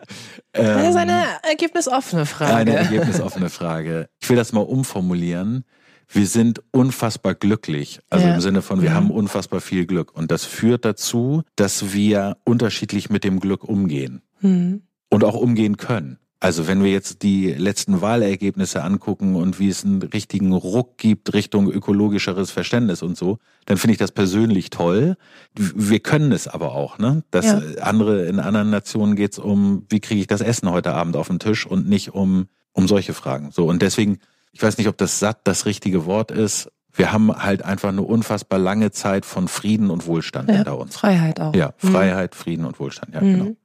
ist 0.89 0.97
eine 0.97 1.25
ergebnisoffene 1.43 2.27
Frage. 2.27 2.55
Eine 2.55 2.77
ergebnisoffene 2.77 3.51
Frage. 3.51 4.09
Ich 4.21 4.29
will 4.29 4.37
das 4.37 4.53
mal 4.53 4.61
umformulieren. 4.61 5.65
Wir 6.09 6.27
sind 6.27 6.63
unfassbar 6.71 7.35
glücklich. 7.35 8.01
Also 8.11 8.27
ja. 8.27 8.35
im 8.35 8.41
Sinne 8.41 8.63
von, 8.63 8.83
wir 8.83 8.91
ja. 8.91 8.95
haben 8.95 9.11
unfassbar 9.11 9.61
viel 9.61 9.87
Glück. 9.87 10.15
Und 10.15 10.31
das 10.31 10.45
führt 10.45 10.85
dazu, 10.85 11.43
dass 11.57 11.93
wir 11.93 12.37
unterschiedlich 12.45 13.11
mit 13.11 13.25
dem 13.25 13.41
Glück 13.41 13.65
umgehen 13.65 14.23
mhm. 14.41 14.83
und 15.11 15.25
auch 15.25 15.35
umgehen 15.35 15.77
können. 15.77 16.19
Also 16.45 16.67
wenn 16.67 16.85
wir 16.85 16.91
jetzt 16.91 17.23
die 17.23 17.53
letzten 17.53 18.03
Wahlergebnisse 18.03 18.83
angucken 18.83 19.35
und 19.35 19.59
wie 19.59 19.71
es 19.71 19.83
einen 19.83 20.03
richtigen 20.03 20.53
Ruck 20.53 20.99
gibt 20.99 21.33
Richtung 21.33 21.71
ökologischeres 21.71 22.51
Verständnis 22.51 23.03
und 23.03 23.17
so, 23.17 23.39
dann 23.65 23.79
finde 23.79 23.93
ich 23.93 23.99
das 23.99 24.13
persönlich 24.13 24.69
toll. 24.69 25.17
Wir 25.55 26.01
können 26.01 26.33
es 26.33 26.47
aber 26.47 26.75
auch, 26.75 26.99
ne? 26.99 27.25
Das 27.31 27.47
ja. 27.47 27.63
andere 27.81 28.27
in 28.27 28.41
anderen 28.41 28.69
Nationen 28.69 29.17
geht 29.17 29.33
es 29.33 29.39
um, 29.39 29.87
wie 29.89 30.01
kriege 30.01 30.21
ich 30.21 30.27
das 30.27 30.43
Essen 30.43 30.71
heute 30.71 30.93
Abend 30.93 31.17
auf 31.17 31.29
den 31.29 31.39
Tisch 31.39 31.67
und 31.67 31.89
nicht 31.89 32.13
um 32.13 32.49
um 32.73 32.89
solche 32.89 33.15
Fragen. 33.15 33.51
So 33.51 33.67
und 33.67 33.81
deswegen, 33.81 34.19
ich 34.53 34.63
weiß 34.63 34.77
nicht, 34.77 34.89
ob 34.89 34.99
das 34.99 35.19
satt 35.19 35.41
das 35.45 35.65
richtige 35.65 36.05
Wort 36.05 36.31
ist. 36.31 36.71
Wir 36.93 37.11
haben 37.11 37.35
halt 37.35 37.65
einfach 37.65 37.89
eine 37.89 38.03
unfassbar 38.03 38.59
lange 38.59 38.91
Zeit 38.91 39.25
von 39.25 39.49
Frieden 39.49 39.91
und 39.91 40.07
Wohlstand 40.07 40.51
ja, 40.51 40.57
hinter 40.57 40.79
uns. 40.79 40.95
Freiheit 40.97 41.41
auch. 41.41 41.55
Ja, 41.55 41.73
mhm. 41.81 41.89
Freiheit, 41.89 42.35
mhm. 42.35 42.39
Frieden 42.39 42.65
und 42.67 42.79
Wohlstand. 42.79 43.15
Ja, 43.15 43.23
mhm. 43.23 43.33
genau. 43.33 43.57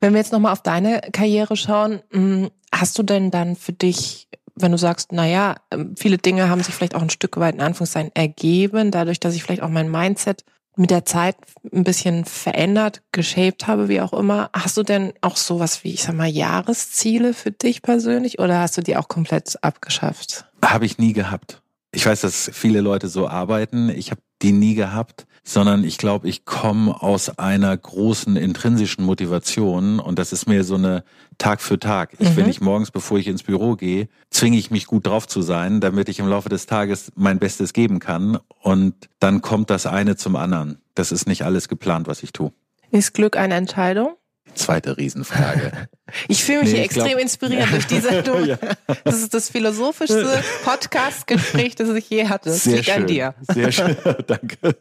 Wenn 0.00 0.12
wir 0.12 0.20
jetzt 0.20 0.32
nochmal 0.32 0.52
auf 0.52 0.62
deine 0.62 1.00
Karriere 1.12 1.56
schauen, 1.56 2.00
hm, 2.10 2.50
hast 2.72 2.98
du 2.98 3.02
denn 3.02 3.30
dann 3.30 3.56
für 3.56 3.72
dich, 3.72 4.28
wenn 4.54 4.72
du 4.72 4.78
sagst, 4.78 5.12
na 5.12 5.26
ja, 5.26 5.56
ähm, 5.70 5.94
viele 5.96 6.18
Dinge 6.18 6.48
haben 6.48 6.62
sich 6.62 6.74
vielleicht 6.74 6.94
auch 6.94 7.02
ein 7.02 7.10
Stück 7.10 7.36
weit 7.38 7.54
in 7.54 7.60
Anführungszeichen 7.60 8.12
ergeben, 8.14 8.90
dadurch, 8.90 9.20
dass 9.20 9.34
ich 9.34 9.42
vielleicht 9.42 9.62
auch 9.62 9.68
mein 9.68 9.90
Mindset 9.90 10.44
mit 10.76 10.90
der 10.90 11.04
Zeit 11.04 11.36
ein 11.72 11.82
bisschen 11.82 12.24
verändert, 12.24 13.02
geshaped 13.10 13.66
habe, 13.66 13.88
wie 13.88 14.00
auch 14.00 14.12
immer. 14.12 14.48
Hast 14.52 14.76
du 14.76 14.84
denn 14.84 15.12
auch 15.22 15.36
sowas 15.36 15.82
wie, 15.82 15.92
ich 15.92 16.04
sag 16.04 16.14
mal, 16.14 16.28
Jahresziele 16.28 17.34
für 17.34 17.50
dich 17.50 17.82
persönlich 17.82 18.38
oder 18.38 18.60
hast 18.60 18.78
du 18.78 18.82
die 18.82 18.96
auch 18.96 19.08
komplett 19.08 19.58
abgeschafft? 19.62 20.46
Habe 20.64 20.86
ich 20.86 20.98
nie 20.98 21.12
gehabt. 21.12 21.62
Ich 21.90 22.06
weiß, 22.06 22.20
dass 22.20 22.50
viele 22.52 22.80
Leute 22.80 23.08
so 23.08 23.26
arbeiten. 23.26 23.88
Ich 23.88 24.12
habe 24.12 24.20
die 24.42 24.52
nie 24.52 24.74
gehabt 24.74 25.26
sondern 25.48 25.82
ich 25.82 25.96
glaube, 25.96 26.28
ich 26.28 26.44
komme 26.44 27.02
aus 27.02 27.38
einer 27.38 27.74
großen 27.74 28.36
intrinsischen 28.36 29.02
Motivation 29.02 29.98
und 29.98 30.18
das 30.18 30.34
ist 30.34 30.46
mir 30.46 30.62
so 30.62 30.74
eine 30.74 31.04
Tag 31.38 31.62
für 31.62 31.78
Tag. 31.78 32.12
Ich, 32.18 32.28
mhm. 32.28 32.36
Wenn 32.36 32.50
ich 32.50 32.60
morgens, 32.60 32.90
bevor 32.90 33.18
ich 33.18 33.26
ins 33.26 33.42
Büro 33.42 33.74
gehe, 33.74 34.08
zwinge 34.28 34.58
ich 34.58 34.70
mich 34.70 34.86
gut 34.86 35.06
drauf 35.06 35.26
zu 35.26 35.40
sein, 35.40 35.80
damit 35.80 36.10
ich 36.10 36.18
im 36.18 36.28
Laufe 36.28 36.50
des 36.50 36.66
Tages 36.66 37.12
mein 37.14 37.38
Bestes 37.38 37.72
geben 37.72 37.98
kann 37.98 38.38
und 38.60 38.94
dann 39.20 39.40
kommt 39.40 39.70
das 39.70 39.86
eine 39.86 40.16
zum 40.16 40.36
anderen. 40.36 40.82
Das 40.94 41.12
ist 41.12 41.26
nicht 41.26 41.46
alles 41.46 41.68
geplant, 41.68 42.08
was 42.08 42.22
ich 42.22 42.32
tue. 42.32 42.52
Ist 42.90 43.14
Glück 43.14 43.38
eine 43.38 43.54
Entscheidung? 43.54 44.16
Zweite 44.58 44.96
Riesenfrage. 44.96 45.72
Ich 46.26 46.42
fühle 46.42 46.60
mich 46.60 46.70
nee, 46.70 46.76
hier 46.76 46.84
extrem 46.84 47.08
glaub... 47.08 47.20
inspiriert 47.20 47.70
durch 47.70 47.86
die 47.86 48.00
Sendung. 48.00 48.42
ja. 48.46 48.56
Das 49.04 49.16
ist 49.20 49.34
das 49.34 49.50
philosophischste 49.50 50.42
Podcast-Gespräch, 50.64 51.74
das 51.74 51.90
ich 51.90 52.08
je 52.08 52.26
hatte. 52.28 52.48
Das 52.48 52.64
Sehr 52.64 52.76
liegt 52.76 52.86
schön. 52.86 52.94
an 52.94 53.06
dir. 53.06 53.34
Sehr 53.52 53.72
schön, 53.72 53.94
danke. 54.26 54.76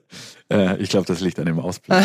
Äh, 0.50 0.78
ich 0.78 0.90
glaube, 0.90 1.06
das 1.06 1.20
liegt 1.20 1.38
an 1.40 1.46
dem 1.48 1.60
Ausblick. 1.60 1.98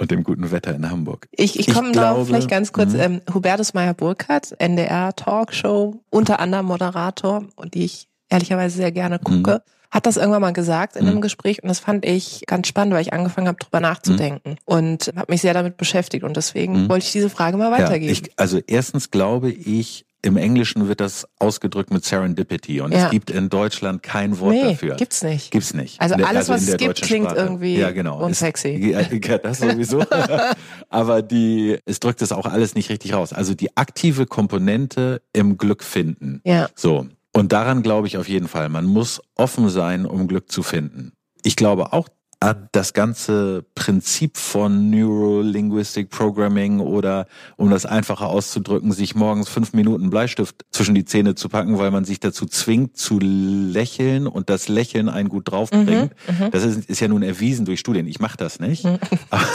und 0.00 0.10
dem 0.10 0.24
guten 0.24 0.50
Wetter 0.50 0.74
in 0.74 0.90
Hamburg. 0.90 1.28
Ich, 1.30 1.60
ich 1.60 1.72
komme 1.72 1.92
noch 1.92 2.26
vielleicht 2.26 2.50
ganz 2.50 2.72
kurz. 2.72 2.92
Mhm. 2.92 3.00
Ähm, 3.00 3.20
Hubertus 3.32 3.72
Meyer-Burkhardt, 3.72 4.56
NDR-Talkshow, 4.58 6.02
unter 6.10 6.40
anderem 6.40 6.66
Moderator, 6.66 7.44
und 7.54 7.74
die 7.74 7.84
ich 7.84 8.08
ehrlicherweise 8.30 8.78
sehr 8.78 8.90
gerne 8.90 9.20
gucke. 9.20 9.62
Mhm 9.64 9.79
hat 9.90 10.06
das 10.06 10.16
irgendwann 10.16 10.42
mal 10.42 10.52
gesagt 10.52 10.96
in 10.96 11.06
einem 11.06 11.16
mhm. 11.16 11.20
Gespräch 11.20 11.62
und 11.62 11.68
das 11.68 11.80
fand 11.80 12.06
ich 12.06 12.44
ganz 12.46 12.68
spannend, 12.68 12.94
weil 12.94 13.02
ich 13.02 13.12
angefangen 13.12 13.48
habe, 13.48 13.58
drüber 13.58 13.80
nachzudenken 13.80 14.50
mhm. 14.50 14.56
und 14.64 15.12
habe 15.16 15.32
mich 15.32 15.40
sehr 15.40 15.54
damit 15.54 15.76
beschäftigt 15.76 16.24
und 16.24 16.36
deswegen 16.36 16.84
mhm. 16.84 16.88
wollte 16.88 17.06
ich 17.06 17.12
diese 17.12 17.30
Frage 17.30 17.56
mal 17.56 17.70
weitergeben. 17.72 18.06
Ja, 18.06 18.12
ich, 18.12 18.30
also 18.36 18.60
erstens 18.66 19.10
glaube 19.10 19.50
ich, 19.50 20.06
im 20.22 20.36
Englischen 20.36 20.86
wird 20.86 21.00
das 21.00 21.26
ausgedrückt 21.38 21.90
mit 21.92 22.04
Serendipity 22.04 22.80
und 22.80 22.92
ja. 22.92 23.06
es 23.06 23.10
gibt 23.10 23.30
in 23.30 23.48
Deutschland 23.48 24.02
kein 24.02 24.38
Wort 24.38 24.54
nee, 24.54 24.62
dafür. 24.64 24.96
Gibt's 24.96 25.22
nicht. 25.22 25.50
Gibt's 25.50 25.72
nicht. 25.72 26.00
Also 26.00 26.14
alles, 26.14 26.50
also 26.50 26.52
was 26.52 26.68
es 26.68 26.76
gibt, 26.76 27.00
klingt 27.00 27.30
Sprache. 27.30 27.40
irgendwie 27.40 27.78
ja, 27.78 27.90
genau. 27.90 28.22
unsexy. 28.22 28.92
Es, 28.94 29.10
ja, 29.10 29.38
das 29.38 29.60
sowieso. 29.60 30.04
Aber 30.90 31.22
die, 31.22 31.78
es 31.86 32.00
drückt 32.00 32.20
es 32.20 32.32
auch 32.32 32.44
alles 32.44 32.74
nicht 32.74 32.90
richtig 32.90 33.14
raus. 33.14 33.32
Also 33.32 33.54
die 33.54 33.76
aktive 33.76 34.26
Komponente 34.26 35.22
im 35.32 35.56
Glück 35.56 35.82
finden. 35.82 36.42
Ja. 36.44 36.68
So. 36.74 37.06
Und 37.32 37.52
daran 37.52 37.82
glaube 37.82 38.06
ich 38.06 38.16
auf 38.16 38.28
jeden 38.28 38.48
Fall. 38.48 38.68
Man 38.68 38.86
muss 38.86 39.20
offen 39.36 39.68
sein, 39.68 40.06
um 40.06 40.26
Glück 40.28 40.50
zu 40.50 40.62
finden. 40.62 41.12
Ich 41.42 41.56
glaube 41.56 41.92
auch 41.92 42.08
an 42.42 42.70
das 42.72 42.94
ganze 42.94 43.66
Prinzip 43.74 44.38
von 44.38 44.88
Neurolinguistic 44.88 46.08
Programming 46.08 46.80
oder, 46.80 47.26
um 47.56 47.68
das 47.68 47.84
einfacher 47.84 48.28
auszudrücken, 48.28 48.92
sich 48.92 49.14
morgens 49.14 49.50
fünf 49.50 49.74
Minuten 49.74 50.08
Bleistift 50.08 50.64
zwischen 50.70 50.94
die 50.94 51.04
Zähne 51.04 51.34
zu 51.34 51.50
packen, 51.50 51.78
weil 51.78 51.90
man 51.90 52.06
sich 52.06 52.18
dazu 52.18 52.46
zwingt 52.46 52.96
zu 52.96 53.18
lächeln 53.20 54.26
und 54.26 54.48
das 54.48 54.68
Lächeln 54.68 55.10
einen 55.10 55.28
gut 55.28 55.50
draufbringt. 55.50 56.14
Mhm, 56.28 56.46
mhm. 56.46 56.50
das 56.50 56.64
ist, 56.64 56.88
ist, 56.88 57.00
ja 57.00 57.08
nun 57.08 57.22
erwiesen 57.22 57.66
durch 57.66 57.78
Studien. 57.78 58.06
Ich 58.06 58.20
mache 58.20 58.38
das 58.38 58.58
nicht. 58.58 58.84
Mhm. 58.84 58.98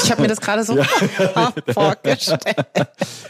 Ich 0.04 0.12
habe 0.12 0.22
mir 0.22 0.28
das 0.28 0.40
gerade 0.40 0.64
so 0.64 0.78
vorgestellt. 1.74 2.68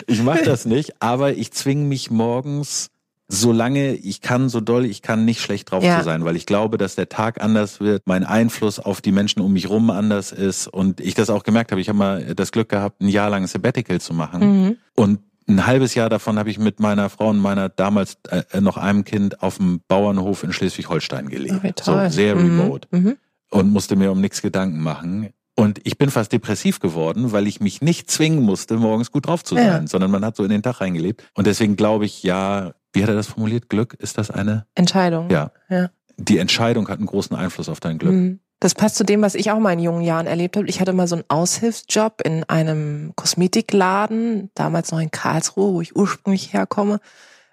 Ich 0.06 0.22
mache 0.22 0.44
das 0.44 0.66
nicht, 0.66 1.02
aber 1.02 1.32
ich 1.32 1.54
zwinge 1.54 1.86
mich 1.86 2.12
morgens 2.12 2.90
solange 3.28 3.94
ich 3.94 4.22
kann, 4.22 4.50
so 4.50 4.62
doll 4.62 4.86
ich 4.86 5.02
kann, 5.02 5.26
nicht 5.26 5.42
schlecht 5.42 5.72
drauf 5.72 5.84
ja. 5.84 6.00
zu 6.00 6.06
sein, 6.06 6.26
weil 6.26 6.36
ich 6.36 6.46
glaube, 6.46 6.78
dass 6.78 6.96
der 6.96 7.10
Tag 7.10 7.42
anders 7.42 7.80
wird, 7.80 8.04
mein 8.06 8.24
Einfluss 8.24 8.80
auf 8.80 9.02
die 9.02 9.12
Menschen 9.12 9.42
um 9.42 9.54
mich 9.54 9.70
rum 9.70 9.90
anders 9.90 10.32
ist 10.32 10.68
und 10.68 11.00
ich 11.00 11.16
das 11.16 11.30
auch 11.30 11.44
gemerkt 11.44 11.72
habe. 11.72 11.82
Ich 11.82 11.90
habe 11.90 11.98
mal 11.98 12.36
das 12.36 12.52
Glück 12.52 12.70
gehabt, 12.70 13.02
ein 13.02 13.10
Jahr 13.10 13.30
lang 13.30 13.48
Sabbatical 13.48 14.00
zu 14.00 14.14
machen 14.14 14.64
mhm. 14.64 14.78
und 14.96 15.20
ein 15.48 15.68
halbes 15.68 15.94
Jahr 15.94 16.10
davon 16.10 16.40
habe 16.40 16.50
ich 16.50 16.58
mit 16.58 16.80
meiner 16.80 17.10
Frau 17.10 17.30
und 17.30 17.38
meiner 17.38 17.70
damals 17.70 18.18
äh, 18.30 18.62
noch 18.62 18.78
einem 18.78 19.04
Kind 19.04 19.44
auf 19.44 19.58
dem 19.58 19.82
Bauernhof 19.88 20.44
in 20.44 20.52
Schleswig-Holstein 20.52 21.30
gelebt. 21.30 21.84
Oh, 21.88 21.92
so 21.92 22.10
sehr 22.10 22.36
mhm. 22.36 22.60
remote 22.60 22.88
mhm. 22.92 23.18
und 23.52 23.72
musste 23.72 23.96
mir 23.96 24.12
um 24.12 24.22
nichts 24.22 24.42
Gedanken 24.42 24.82
machen. 24.82 25.30
Und 25.56 25.80
ich 25.84 25.98
bin 25.98 26.10
fast 26.10 26.34
depressiv 26.34 26.80
geworden, 26.80 27.32
weil 27.32 27.48
ich 27.48 27.62
mich 27.62 27.82
nicht 27.82 28.12
zwingen 28.12 28.44
musste, 28.44 28.76
morgens 28.76 29.12
gut 29.12 29.28
drauf 29.28 29.44
zu 29.44 29.56
sein, 29.56 29.66
ja. 29.66 29.88
sondern 29.88 30.12
man 30.12 30.26
hat 30.26 30.36
so 30.36 30.44
in 30.44 30.50
den 30.50 30.62
Tag 30.62 30.82
reingelebt. 30.82 31.24
Und 31.34 31.48
deswegen 31.48 31.78
glaube 31.78 32.06
ich, 32.06 32.24
ja, 32.24 32.74
wie 32.96 33.04
hat 33.04 33.10
er 33.10 33.16
das 33.16 33.28
formuliert? 33.28 33.70
Glück, 33.70 33.94
ist 33.94 34.18
das 34.18 34.32
eine 34.32 34.66
Entscheidung? 34.76 35.30
Ja. 35.30 35.52
ja. 35.70 35.90
Die 36.18 36.38
Entscheidung 36.38 36.88
hat 36.88 36.98
einen 36.98 37.08
großen 37.08 37.36
Einfluss 37.36 37.70
auf 37.70 37.80
dein 37.80 37.98
Glück. 37.98 38.14
Mhm. 38.14 38.40
Das 38.62 38.74
passt 38.74 38.96
zu 38.96 39.04
dem, 39.04 39.22
was 39.22 39.36
ich 39.36 39.52
auch 39.52 39.60
mal 39.60 39.74
in 39.74 39.80
jungen 39.80 40.02
Jahren 40.02 40.28
erlebt 40.28 40.56
habe. 40.56 40.68
Ich 40.68 40.80
hatte 40.80 40.94
mal 40.94 41.08
so 41.08 41.16
einen 41.16 41.26
Aushilfsjob 41.28 42.22
in 42.24 42.46
einem 42.46 43.12
Kosmetikladen, 43.16 44.50
damals 44.56 44.92
noch 44.92 45.00
in 45.00 45.12
Karlsruhe, 45.12 45.74
wo 45.74 45.82
ich 45.82 45.96
ursprünglich 45.96 46.54
herkomme. 46.54 47.00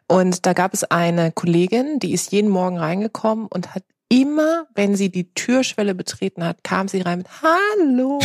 Und 0.07 0.47
da 0.47 0.53
gab 0.53 0.75
es 0.75 0.85
eine 0.85 1.33
Kollegin, 1.33 1.99
die 1.99 2.13
ist 2.13 2.33
jeden 2.33 2.51
Morgen 2.51 2.79
reingekommen 2.79 3.47
und 3.47 3.75
hat 3.75 3.83
immer, 4.13 4.67
wenn 4.75 4.95
sie 4.95 5.11
die 5.11 5.33
Türschwelle 5.33 5.95
betreten 5.95 6.45
hat, 6.45 6.63
kam 6.63 6.87
sie 6.87 7.01
rein 7.01 7.19
mit 7.19 7.29
Hallo. 7.41 8.21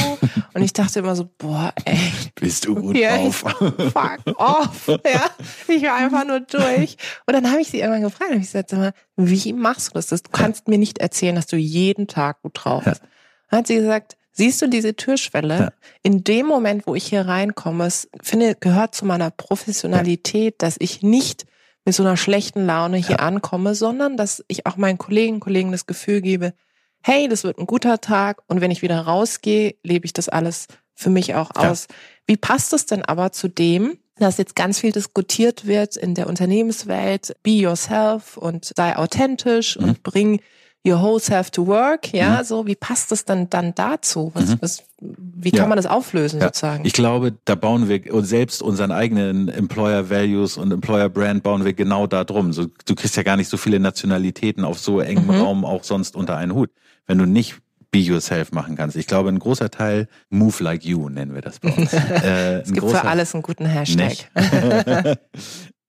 Und 0.54 0.62
ich 0.62 0.73
dachte 0.73 1.00
immer 1.00 1.15
so, 1.15 1.30
boah, 1.38 1.73
ey. 1.86 2.12
Bist 2.36 2.65
du 2.65 2.76
gut 2.76 2.97
drauf? 2.97 3.36
Fuck 3.93 4.38
off. 4.38 4.88
Ja, 5.06 5.30
ich 5.69 5.84
war 5.84 5.95
einfach 5.95 6.26
nur 6.26 6.41
durch. 6.41 6.97
Und 7.26 7.34
dann 7.34 7.50
habe 7.50 7.62
ich 7.62 7.69
sie 7.69 7.80
irgendwann 7.80 8.02
gefragt, 8.02 8.32
habe 8.32 8.41
ich 8.41 8.47
gesagt, 8.47 8.71
sag 8.71 8.80
mal, 8.80 8.93
wie 9.15 9.54
machst 9.54 9.89
du 9.89 9.93
das? 9.93 10.10
Du 10.10 10.30
kannst 10.30 10.67
mir 10.67 10.78
nicht 10.78 10.97
erzählen, 10.97 11.36
dass 11.36 11.47
du 11.47 11.56
jeden 11.56 12.08
Tag 12.08 12.41
gut 12.41 12.52
drauf 12.56 12.84
bist. 12.84 13.02
Dann 13.50 13.60
hat 13.60 13.67
sie 13.67 13.76
gesagt, 13.76 14.17
Siehst 14.39 14.62
du 14.62 14.67
diese 14.67 14.95
Türschwelle? 14.95 15.58
Ja. 15.58 15.69
In 16.04 16.23
dem 16.23 16.45
Moment, 16.45 16.86
wo 16.86 16.93
ich 16.93 17.08
hier 17.08 17.21
reinkomme, 17.21 17.88
es 17.88 18.08
finde, 18.21 18.54
gehört 18.54 18.93
zu 18.93 19.04
meiner 19.04 19.32
Professionalität, 19.32 20.62
dass 20.62 20.76
ich 20.78 21.02
nicht 21.02 21.47
mit 21.88 21.95
so 21.95 22.04
einer 22.04 22.17
schlechten 22.17 22.65
Laune 22.65 22.97
hier 22.97 23.12
ja. 23.12 23.19
ankomme, 23.19 23.73
sondern 23.73 24.17
dass 24.17 24.43
ich 24.50 24.65
auch 24.65 24.76
meinen 24.76 24.97
Kollegen, 24.97 25.39
Kollegen 25.39 25.71
das 25.71 25.86
Gefühl 25.86 26.19
gebe, 26.19 26.54
hey, 27.02 27.30
das 27.30 27.45
wird 27.45 27.58
ein 27.58 27.65
guter 27.65 28.02
Tag 28.02 28.43
und 28.47 28.60
wenn 28.60 28.71
ich 28.71 28.82
wieder 28.82 29.00
rausgehe, 29.00 29.76
lebe 29.84 30.06
ich 30.06 30.12
das 30.12 30.28
alles 30.28 30.67
für 30.95 31.10
mich 31.10 31.34
auch 31.36 31.52
aus. 31.56 31.88
Ja. 31.89 31.95
Wie 32.26 32.36
passt 32.36 32.73
es 32.73 32.88
denn 32.88 33.06
aber 33.06 33.32
zu 33.32 33.47
dem, 33.47 34.00
dass 34.17 34.38
jetzt 34.38 34.58
ganz 34.58 34.80
viel 34.80 34.91
diskutiert 34.91 35.65
wird 35.65 35.95
in 35.95 36.13
der 36.13 36.28
Unternehmenswelt, 36.28 37.38
be 37.41 37.52
yourself 37.52 38.36
und 38.36 38.73
sei 38.76 38.97
authentisch 38.97 39.80
mhm. 39.80 39.86
und 39.86 40.04
bring 40.04 40.41
your 40.88 41.02
whole 41.02 41.19
self 41.19 41.52
to 41.52 41.67
work, 41.67 42.13
ja, 42.13 42.39
mhm. 42.39 42.45
so, 42.45 42.67
wie 42.67 42.76
passt 42.76 43.12
das 43.12 43.26
dann, 43.26 43.50
dann 43.50 43.76
dazu? 43.76 44.32
Was, 44.34 44.50
mhm. 44.50 44.58
was, 44.62 44.84
wie 45.00 45.52
kann 45.52 45.62
ja. 45.62 45.67
man 45.67 45.76
das 45.76 45.86
auflösen 45.86 46.39
ja. 46.39 46.47
sozusagen? 46.47 46.86
Ich 46.86 46.93
glaube, 46.93 47.34
da 47.45 47.56
bauen 47.56 47.89
wir 47.89 48.02
selbst 48.23 48.62
unseren 48.62 48.91
eigenen 48.91 49.50
Employer 49.50 50.10
Values 50.10 50.58
und 50.58 50.71
Employer 50.71 51.10
Brand 51.10 51.43
bauen 51.43 51.65
wir 51.65 51.73
genau 51.73 52.08
da 52.08 52.23
drum. 52.23 52.54
So, 52.54 52.67
du 52.86 52.95
kriegst 52.95 53.17
ja 53.17 53.23
gar 53.23 53.38
nicht 53.38 53.50
so 53.50 53.58
viele 53.58 53.80
Nationalitäten 53.80 54.63
auf 54.63 54.80
so 54.80 55.00
engem 55.00 55.26
mhm. 55.26 55.41
Raum 55.41 55.65
auch 55.65 55.84
sonst 55.84 56.15
unter 56.15 56.38
einen 56.38 56.54
Hut. 56.54 56.69
Wenn 57.06 57.17
du 57.17 57.26
nicht 57.26 57.58
Be 57.89 58.00
Yourself 58.00 58.52
machen 58.52 58.76
kannst. 58.76 58.97
Ich 58.97 59.08
glaube, 59.08 59.30
ein 59.30 59.39
großer 59.39 59.71
Teil 59.71 60.08
Move 60.30 60.62
Like 60.62 60.84
You 60.84 61.08
nennen 61.10 61.34
wir 61.34 61.41
das 61.41 61.60
bei 61.60 61.71
uns. 61.71 61.93
Äh, 62.28 62.62
es 62.62 62.73
gibt 62.73 62.89
für 62.89 63.06
alles 63.06 63.34
einen 63.34 63.43
guten 63.43 63.65
Hashtag. 63.65 64.30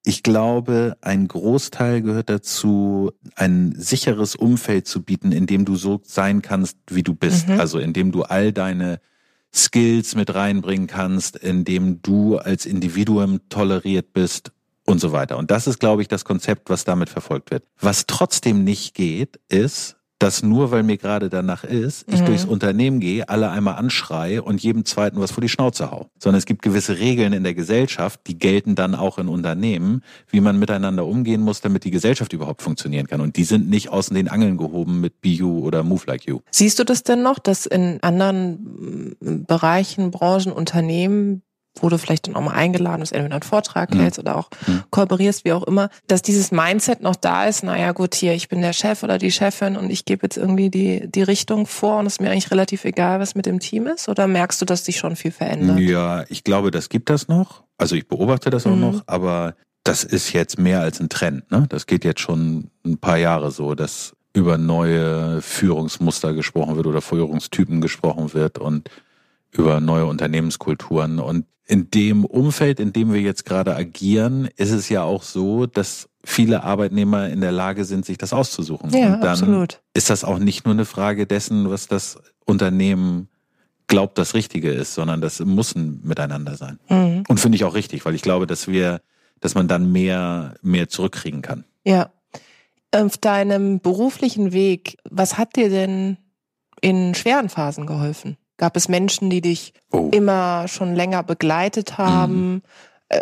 ich 0.04 0.22
glaube, 0.22 0.96
ein 1.00 1.28
Großteil 1.28 2.02
gehört 2.02 2.30
dazu, 2.30 3.10
ein 3.34 3.74
sicheres 3.76 4.36
Umfeld 4.36 4.86
zu 4.86 5.02
bieten, 5.02 5.32
in 5.32 5.46
dem 5.46 5.64
du 5.64 5.76
so 5.76 6.00
sein 6.04 6.40
kannst, 6.40 6.76
wie 6.88 7.02
du 7.02 7.14
bist. 7.14 7.48
Mhm. 7.48 7.60
Also 7.60 7.78
in 7.78 7.92
dem 7.92 8.12
du 8.12 8.22
all 8.22 8.52
deine 8.52 9.00
Skills 9.54 10.14
mit 10.14 10.34
reinbringen 10.34 10.86
kannst, 10.86 11.36
in 11.36 11.64
dem 11.64 12.00
du 12.02 12.38
als 12.38 12.66
Individuum 12.66 13.40
toleriert 13.48 14.12
bist 14.12 14.52
und 14.84 15.00
so 15.00 15.12
weiter. 15.12 15.36
Und 15.36 15.50
das 15.50 15.66
ist, 15.66 15.78
glaube 15.78 16.02
ich, 16.02 16.08
das 16.08 16.24
Konzept, 16.24 16.70
was 16.70 16.84
damit 16.84 17.10
verfolgt 17.10 17.50
wird. 17.50 17.64
Was 17.78 18.06
trotzdem 18.06 18.64
nicht 18.64 18.94
geht, 18.94 19.38
ist, 19.48 19.97
dass 20.18 20.42
nur 20.42 20.70
weil 20.72 20.82
mir 20.82 20.96
gerade 20.96 21.28
danach 21.28 21.62
ist, 21.62 22.04
ich 22.08 22.20
mhm. 22.20 22.26
durchs 22.26 22.44
Unternehmen 22.44 22.98
gehe, 22.98 23.28
alle 23.28 23.50
einmal 23.50 23.76
anschreie 23.76 24.42
und 24.42 24.62
jedem 24.62 24.84
zweiten 24.84 25.20
was 25.20 25.30
vor 25.30 25.40
die 25.40 25.48
Schnauze 25.48 25.90
hau. 25.90 26.10
Sondern 26.18 26.38
es 26.38 26.46
gibt 26.46 26.62
gewisse 26.62 26.98
Regeln 26.98 27.32
in 27.32 27.44
der 27.44 27.54
Gesellschaft, 27.54 28.20
die 28.26 28.38
gelten 28.38 28.74
dann 28.74 28.94
auch 28.94 29.18
in 29.18 29.28
Unternehmen, 29.28 30.02
wie 30.28 30.40
man 30.40 30.58
miteinander 30.58 31.06
umgehen 31.06 31.40
muss, 31.40 31.60
damit 31.60 31.84
die 31.84 31.92
Gesellschaft 31.92 32.32
überhaupt 32.32 32.62
funktionieren 32.62 33.06
kann. 33.06 33.20
Und 33.20 33.36
die 33.36 33.44
sind 33.44 33.70
nicht 33.70 33.90
außen 33.90 34.14
den 34.14 34.28
Angeln 34.28 34.56
gehoben 34.56 35.00
mit 35.00 35.20
Be 35.20 35.28
You 35.28 35.60
oder 35.60 35.84
Move 35.84 36.02
Like 36.06 36.26
You. 36.26 36.40
Siehst 36.50 36.78
du 36.78 36.84
das 36.84 37.04
denn 37.04 37.22
noch, 37.22 37.38
dass 37.38 37.66
in 37.66 38.02
anderen 38.02 39.16
Bereichen, 39.46 40.10
Branchen, 40.10 40.52
Unternehmen 40.52 41.42
wo 41.82 41.88
du 41.88 41.98
vielleicht 41.98 42.26
dann 42.26 42.36
auch 42.36 42.42
mal 42.42 42.52
eingeladen 42.52 43.00
bist, 43.00 43.12
entweder 43.12 43.34
einen 43.34 43.42
Vortrag 43.42 43.94
mhm. 43.94 44.00
hältst 44.00 44.18
oder 44.18 44.36
auch 44.36 44.50
mhm. 44.66 44.82
kooperierst, 44.90 45.44
wie 45.44 45.52
auch 45.52 45.64
immer, 45.64 45.90
dass 46.06 46.22
dieses 46.22 46.50
Mindset 46.50 47.00
noch 47.00 47.16
da 47.16 47.46
ist, 47.46 47.62
naja 47.62 47.92
gut, 47.92 48.14
hier, 48.14 48.34
ich 48.34 48.48
bin 48.48 48.60
der 48.60 48.72
Chef 48.72 49.02
oder 49.02 49.18
die 49.18 49.32
Chefin 49.32 49.76
und 49.76 49.90
ich 49.90 50.04
gebe 50.04 50.24
jetzt 50.24 50.36
irgendwie 50.36 50.70
die, 50.70 51.10
die 51.10 51.22
Richtung 51.22 51.66
vor 51.66 51.98
und 51.98 52.06
es 52.06 52.14
ist 52.14 52.20
mir 52.20 52.30
eigentlich 52.30 52.50
relativ 52.50 52.84
egal, 52.84 53.20
was 53.20 53.34
mit 53.34 53.46
dem 53.46 53.60
Team 53.60 53.86
ist? 53.86 54.08
Oder 54.08 54.26
merkst 54.26 54.60
du, 54.60 54.64
dass 54.64 54.84
sich 54.84 54.98
schon 54.98 55.16
viel 55.16 55.30
verändert? 55.30 55.78
Ja, 55.78 56.24
ich 56.28 56.44
glaube, 56.44 56.70
das 56.70 56.88
gibt 56.88 57.10
das 57.10 57.28
noch. 57.28 57.64
Also 57.76 57.94
ich 57.94 58.08
beobachte 58.08 58.50
das 58.50 58.66
auch 58.66 58.74
mhm. 58.74 58.80
noch, 58.80 59.02
aber 59.06 59.54
das 59.84 60.04
ist 60.04 60.32
jetzt 60.32 60.58
mehr 60.58 60.80
als 60.80 61.00
ein 61.00 61.08
Trend. 61.08 61.50
Ne? 61.50 61.66
Das 61.68 61.86
geht 61.86 62.04
jetzt 62.04 62.20
schon 62.20 62.70
ein 62.84 62.98
paar 62.98 63.16
Jahre 63.16 63.50
so, 63.50 63.74
dass 63.74 64.14
über 64.34 64.58
neue 64.58 65.40
Führungsmuster 65.40 66.34
gesprochen 66.34 66.76
wird 66.76 66.86
oder 66.86 67.00
Führungstypen 67.00 67.80
gesprochen 67.80 68.34
wird 68.34 68.58
und 68.58 68.90
über 69.50 69.80
neue 69.80 70.06
Unternehmenskulturen. 70.06 71.18
Und 71.18 71.46
in 71.68 71.90
dem 71.90 72.24
Umfeld, 72.24 72.80
in 72.80 72.94
dem 72.94 73.12
wir 73.12 73.20
jetzt 73.20 73.44
gerade 73.44 73.76
agieren, 73.76 74.48
ist 74.56 74.72
es 74.72 74.88
ja 74.88 75.02
auch 75.02 75.22
so, 75.22 75.66
dass 75.66 76.08
viele 76.24 76.64
Arbeitnehmer 76.64 77.28
in 77.28 77.42
der 77.42 77.52
Lage 77.52 77.84
sind, 77.84 78.06
sich 78.06 78.16
das 78.16 78.32
auszusuchen. 78.32 78.90
Ja, 78.90 79.14
Und 79.14 79.20
dann 79.20 79.30
absolut. 79.30 79.80
ist 79.92 80.08
das 80.08 80.24
auch 80.24 80.38
nicht 80.38 80.64
nur 80.64 80.74
eine 80.74 80.86
Frage 80.86 81.26
dessen, 81.26 81.70
was 81.70 81.86
das 81.86 82.18
Unternehmen 82.46 83.28
glaubt, 83.86 84.16
das 84.16 84.34
Richtige 84.34 84.70
ist, 84.70 84.94
sondern 84.94 85.20
das 85.20 85.40
muss 85.40 85.74
ein 85.74 86.00
Miteinander 86.02 86.56
sein. 86.56 86.78
Mhm. 86.88 87.24
Und 87.28 87.38
finde 87.38 87.56
ich 87.56 87.64
auch 87.64 87.74
richtig, 87.74 88.06
weil 88.06 88.14
ich 88.14 88.22
glaube, 88.22 88.46
dass 88.46 88.66
wir, 88.66 89.02
dass 89.40 89.54
man 89.54 89.68
dann 89.68 89.92
mehr, 89.92 90.54
mehr 90.62 90.88
zurückkriegen 90.88 91.42
kann. 91.42 91.64
Ja. 91.84 92.10
Auf 92.92 93.18
deinem 93.18 93.80
beruflichen 93.80 94.52
Weg, 94.52 94.96
was 95.04 95.36
hat 95.36 95.56
dir 95.56 95.68
denn 95.68 96.16
in 96.80 97.14
schweren 97.14 97.50
Phasen 97.50 97.86
geholfen? 97.86 98.38
Gab 98.58 98.76
es 98.76 98.88
Menschen, 98.88 99.30
die 99.30 99.40
dich 99.40 99.72
oh. 99.92 100.10
immer 100.12 100.68
schon 100.68 100.94
länger 100.94 101.22
begleitet 101.22 101.96
haben? 101.96 102.52
Mhm. 102.52 102.62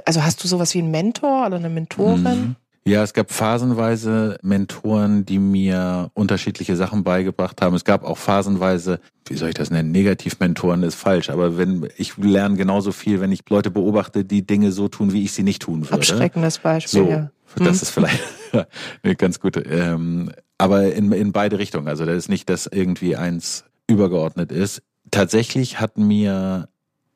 Also 0.05 0.25
hast 0.25 0.43
du 0.43 0.49
sowas 0.49 0.75
wie 0.75 0.79
einen 0.79 0.91
Mentor 0.91 1.47
oder 1.47 1.57
eine 1.57 1.69
Mentorin? 1.69 2.23
Mhm. 2.23 2.57
Ja, 2.87 3.03
es 3.03 3.13
gab 3.13 3.33
phasenweise 3.33 4.39
Mentoren, 4.43 5.27
die 5.27 5.41
mir 5.41 6.11
unterschiedliche 6.15 6.77
Sachen 6.77 7.03
beigebracht 7.03 7.61
haben. 7.61 7.75
Es 7.75 7.85
gab 7.85 8.05
auch 8.05 8.17
phasenweise, 8.17 9.01
wie 9.27 9.35
soll 9.35 9.49
ich 9.49 9.57
das 9.57 9.71
nennen, 9.71 9.91
Negativmentoren 9.91 10.85
ist 10.85 10.95
falsch, 10.95 11.29
aber 11.29 11.59
wenn 11.59 11.89
ich 11.97 12.17
lerne 12.17 12.57
genauso 12.57 12.93
viel, 12.93 13.21
wenn 13.21 13.33
ich 13.33 13.41
Leute 13.51 13.73
beobachte, 13.73 14.25
die 14.25 14.47
Dinge 14.47 14.71
so 14.71 14.87
tun, 14.87 15.13
wie 15.13 15.25
ich 15.25 15.33
sie 15.33 15.43
nicht 15.43 15.63
tun 15.63 15.83
würde. 15.83 15.95
Abschreckendes 15.95 16.59
Beispiel. 16.59 17.03
So, 17.03 17.11
ja. 17.11 17.31
das 17.57 17.67
hm. 17.67 17.73
ist 17.73 17.91
vielleicht 17.91 18.23
eine 19.03 19.17
ganz 19.17 19.41
gute. 19.41 19.63
Ähm, 19.63 20.31
aber 20.57 20.93
in, 20.93 21.11
in 21.11 21.33
beide 21.33 21.59
Richtungen. 21.59 21.89
Also 21.89 22.07
das 22.07 22.17
ist 22.17 22.29
nicht, 22.29 22.49
dass 22.49 22.67
irgendwie 22.67 23.17
eins 23.17 23.65
übergeordnet 23.89 24.53
ist 24.53 24.83
tatsächlich 25.11 25.81
hat 25.81 25.99
mir, 25.99 26.69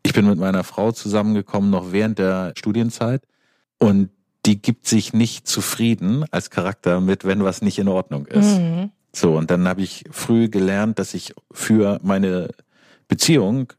ich 0.02 0.12
bin 0.12 0.26
mit 0.26 0.38
meiner 0.38 0.64
Frau 0.64 0.92
zusammengekommen 0.92 1.70
noch 1.70 1.92
während 1.92 2.18
der 2.18 2.52
Studienzeit 2.56 3.22
und 3.78 4.10
die 4.46 4.60
gibt 4.60 4.86
sich 4.86 5.12
nicht 5.12 5.46
zufrieden 5.46 6.24
als 6.30 6.50
Charakter 6.50 7.00
mit, 7.00 7.24
wenn 7.24 7.44
was 7.44 7.62
nicht 7.62 7.78
in 7.78 7.88
Ordnung 7.88 8.26
ist. 8.26 8.58
Mhm. 8.58 8.90
So, 9.12 9.36
und 9.36 9.50
dann 9.50 9.68
habe 9.68 9.82
ich 9.82 10.04
früh 10.10 10.48
gelernt, 10.48 10.98
dass 10.98 11.14
ich 11.14 11.34
für 11.50 11.98
meine 12.02 12.48
Beziehung 13.08 13.72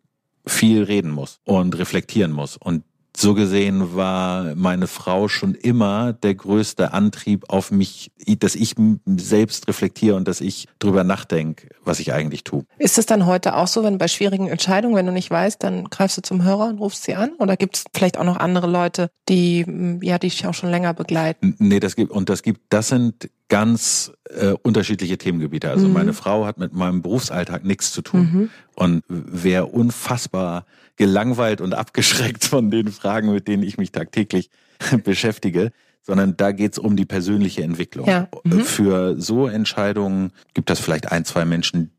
viel 0.46 0.84
reden 0.84 1.12
muss 1.12 1.40
und 1.46 1.78
reflektieren 1.78 2.32
muss. 2.32 2.58
Und 2.58 2.84
so 3.16 3.34
gesehen 3.34 3.96
war 3.96 4.56
meine 4.56 4.88
Frau 4.88 5.28
schon 5.28 5.54
immer 5.54 6.14
der 6.14 6.36
größte 6.36 6.94
Antrieb 6.94 7.50
auf 7.50 7.72
mich, 7.72 8.12
dass 8.40 8.56
ich 8.56 8.76
selbst 9.06 9.68
reflektiere 9.68 10.16
und 10.16 10.28
dass 10.28 10.42
ich 10.42 10.68
drüber 10.80 11.04
nachdenke, 11.04 11.70
was 11.84 12.00
ich 12.00 12.14
eigentlich 12.14 12.44
tue. 12.44 12.64
Ist 12.78 12.98
es 12.98 13.06
dann 13.06 13.26
heute 13.26 13.56
auch 13.56 13.68
so, 13.68 13.84
wenn 13.84 13.98
bei 13.98 14.08
schwierigen 14.08 14.48
Entscheidungen, 14.48 14.96
wenn 14.96 15.06
du 15.06 15.12
nicht 15.12 15.30
weißt, 15.30 15.62
dann 15.62 15.90
greifst 15.90 16.18
du 16.18 16.22
zum 16.22 16.44
Hörer 16.44 16.68
und 16.68 16.80
rufst 16.80 17.04
sie 17.04 17.16
an? 17.16 17.34
Oder 17.40 17.58
gibt 17.58 17.78
es 17.78 17.84
vielleicht 17.94 18.18
auch 18.18 18.24
noch 18.24 18.38
andere 18.38 18.68
Leute, 18.68 19.10
die 19.30 19.66
ja 20.02 20.18
dich 20.18 20.46
auch 20.48 20.54
schon 20.54 20.72
länger 20.72 20.94
begleiten? 20.94 21.56
Nee, 21.60 21.80
das 21.80 21.96
gibt 21.96 22.12
und 22.12 22.30
das 22.30 22.44
gibt, 22.44 22.62
das 22.70 22.88
sind 22.88 23.30
ganz 23.52 24.14
äh, 24.30 24.54
unterschiedliche 24.64 25.18
Themengebiete. 25.18 25.70
Also 25.70 25.86
mhm. 25.86 25.94
meine 25.94 26.14
Frau 26.14 26.46
hat 26.46 26.58
mit 26.58 26.72
meinem 26.72 27.02
Berufsalltag 27.02 27.66
nichts 27.66 27.92
zu 27.92 28.02
tun 28.02 28.22
mhm. 28.22 28.50
und 28.76 29.04
wäre 29.10 29.66
unfassbar 29.66 30.66
gelangweilt 30.96 31.60
und 31.60 31.74
abgeschreckt 31.74 32.46
von 32.46 32.72
den 32.72 32.94
Fragen, 32.94 33.34
mit 33.34 33.50
denen 33.50 33.64
ich 33.64 33.78
mich 33.78 33.92
tagtäglich 33.92 34.50
beschäftige, 35.04 35.74
sondern 36.02 36.38
da 36.38 36.54
geht's 36.54 36.80
um 36.80 36.96
die 36.96 37.06
persönliche 37.06 37.62
Entwicklung. 37.62 38.08
Ja. 38.08 38.30
Mhm. 38.46 38.62
Für 38.62 39.20
so 39.20 39.48
Entscheidungen 39.48 40.32
gibt 40.54 40.70
es 40.70 40.80
vielleicht 40.80 41.12
ein, 41.12 41.26
zwei 41.26 41.44
Menschen, 41.44 41.92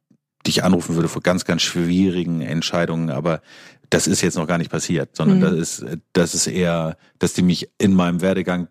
die 0.46 0.50
ich 0.50 0.64
anrufen 0.64 0.94
würde 0.94 1.08
für 1.10 1.20
ganz, 1.20 1.44
ganz 1.44 1.60
schwierigen 1.60 2.40
Entscheidungen, 2.40 3.10
aber 3.10 3.42
das 3.90 4.06
ist 4.06 4.22
jetzt 4.22 4.38
noch 4.38 4.46
gar 4.46 4.56
nicht 4.56 4.70
passiert, 4.70 5.14
sondern 5.14 5.36
mhm. 5.36 5.42
das 5.42 5.52
ist, 5.52 5.84
das 6.14 6.34
ist 6.34 6.46
eher, 6.46 6.96
dass 7.18 7.34
die 7.34 7.42
mich 7.42 7.68
in 7.76 7.92
meinem 7.92 8.22
Werdegang 8.22 8.68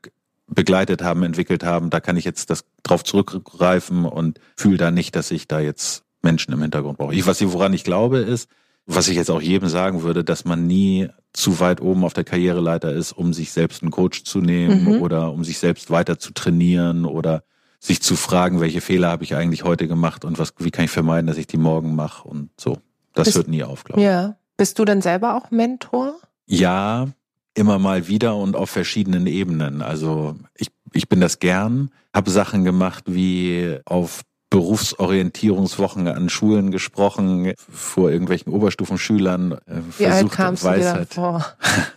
begleitet 0.53 1.01
haben, 1.01 1.23
entwickelt 1.23 1.63
haben, 1.63 1.89
da 1.89 1.99
kann 1.99 2.17
ich 2.17 2.25
jetzt 2.25 2.49
das 2.49 2.65
drauf 2.83 3.03
zurückgreifen 3.03 4.05
und 4.05 4.39
fühle 4.55 4.77
da 4.77 4.91
nicht, 4.91 5.15
dass 5.15 5.31
ich 5.31 5.47
da 5.47 5.59
jetzt 5.59 6.03
Menschen 6.21 6.53
im 6.53 6.61
Hintergrund 6.61 6.97
brauche. 6.97 7.15
Ich, 7.15 7.25
was 7.25 7.41
ich, 7.41 7.51
woran 7.51 7.73
ich 7.73 7.83
glaube, 7.83 8.19
ist, 8.19 8.49
was 8.85 9.07
ich 9.07 9.15
jetzt 9.15 9.31
auch 9.31 9.41
jedem 9.41 9.69
sagen 9.69 10.03
würde, 10.03 10.23
dass 10.23 10.43
man 10.43 10.67
nie 10.67 11.07
zu 11.33 11.59
weit 11.59 11.81
oben 11.81 12.03
auf 12.03 12.13
der 12.13 12.23
Karriereleiter 12.23 12.91
ist, 12.91 13.13
um 13.13 13.33
sich 13.33 13.51
selbst 13.51 13.81
einen 13.81 13.91
Coach 13.91 14.23
zu 14.23 14.41
nehmen 14.41 14.83
mhm. 14.83 15.01
oder 15.01 15.31
um 15.31 15.43
sich 15.43 15.59
selbst 15.59 15.89
weiter 15.89 16.19
zu 16.19 16.33
trainieren 16.33 17.05
oder 17.05 17.43
sich 17.79 18.01
zu 18.01 18.15
fragen, 18.15 18.59
welche 18.59 18.81
Fehler 18.81 19.09
habe 19.09 19.23
ich 19.23 19.35
eigentlich 19.35 19.63
heute 19.63 19.87
gemacht 19.87 20.25
und 20.25 20.37
was, 20.37 20.53
wie 20.59 20.71
kann 20.71 20.85
ich 20.85 20.91
vermeiden, 20.91 21.27
dass 21.27 21.37
ich 21.37 21.47
die 21.47 21.57
morgen 21.57 21.95
mache 21.95 22.27
und 22.27 22.49
so. 22.59 22.77
Das 23.13 23.25
Bist, 23.25 23.37
hört 23.37 23.47
nie 23.47 23.63
auf, 23.63 23.83
glaube 23.83 24.01
ich. 24.01 24.05
Ja. 24.05 24.35
Bist 24.57 24.77
du 24.77 24.85
denn 24.85 25.01
selber 25.01 25.35
auch 25.35 25.49
Mentor? 25.49 26.15
Ja, 26.45 27.07
immer 27.53 27.79
mal 27.79 28.07
wieder 28.07 28.35
und 28.35 28.55
auf 28.55 28.69
verschiedenen 28.69 29.27
Ebenen. 29.27 29.81
Also 29.81 30.35
ich, 30.55 30.69
ich 30.93 31.09
bin 31.09 31.21
das 31.21 31.39
gern, 31.39 31.91
habe 32.13 32.31
Sachen 32.31 32.63
gemacht 32.63 33.05
wie 33.07 33.79
auf 33.85 34.21
Berufsorientierungswochen 34.49 36.07
an 36.09 36.29
Schulen 36.29 36.71
gesprochen, 36.71 37.53
vor 37.57 38.11
irgendwelchen 38.11 38.51
Oberstufenschülern. 38.51 39.53
Äh, 39.53 39.81
wie 39.97 40.07
alt 40.07 40.31
kamst 40.31 40.63
Weisheit. 40.63 41.09
du 41.11 41.15
vor? 41.15 41.45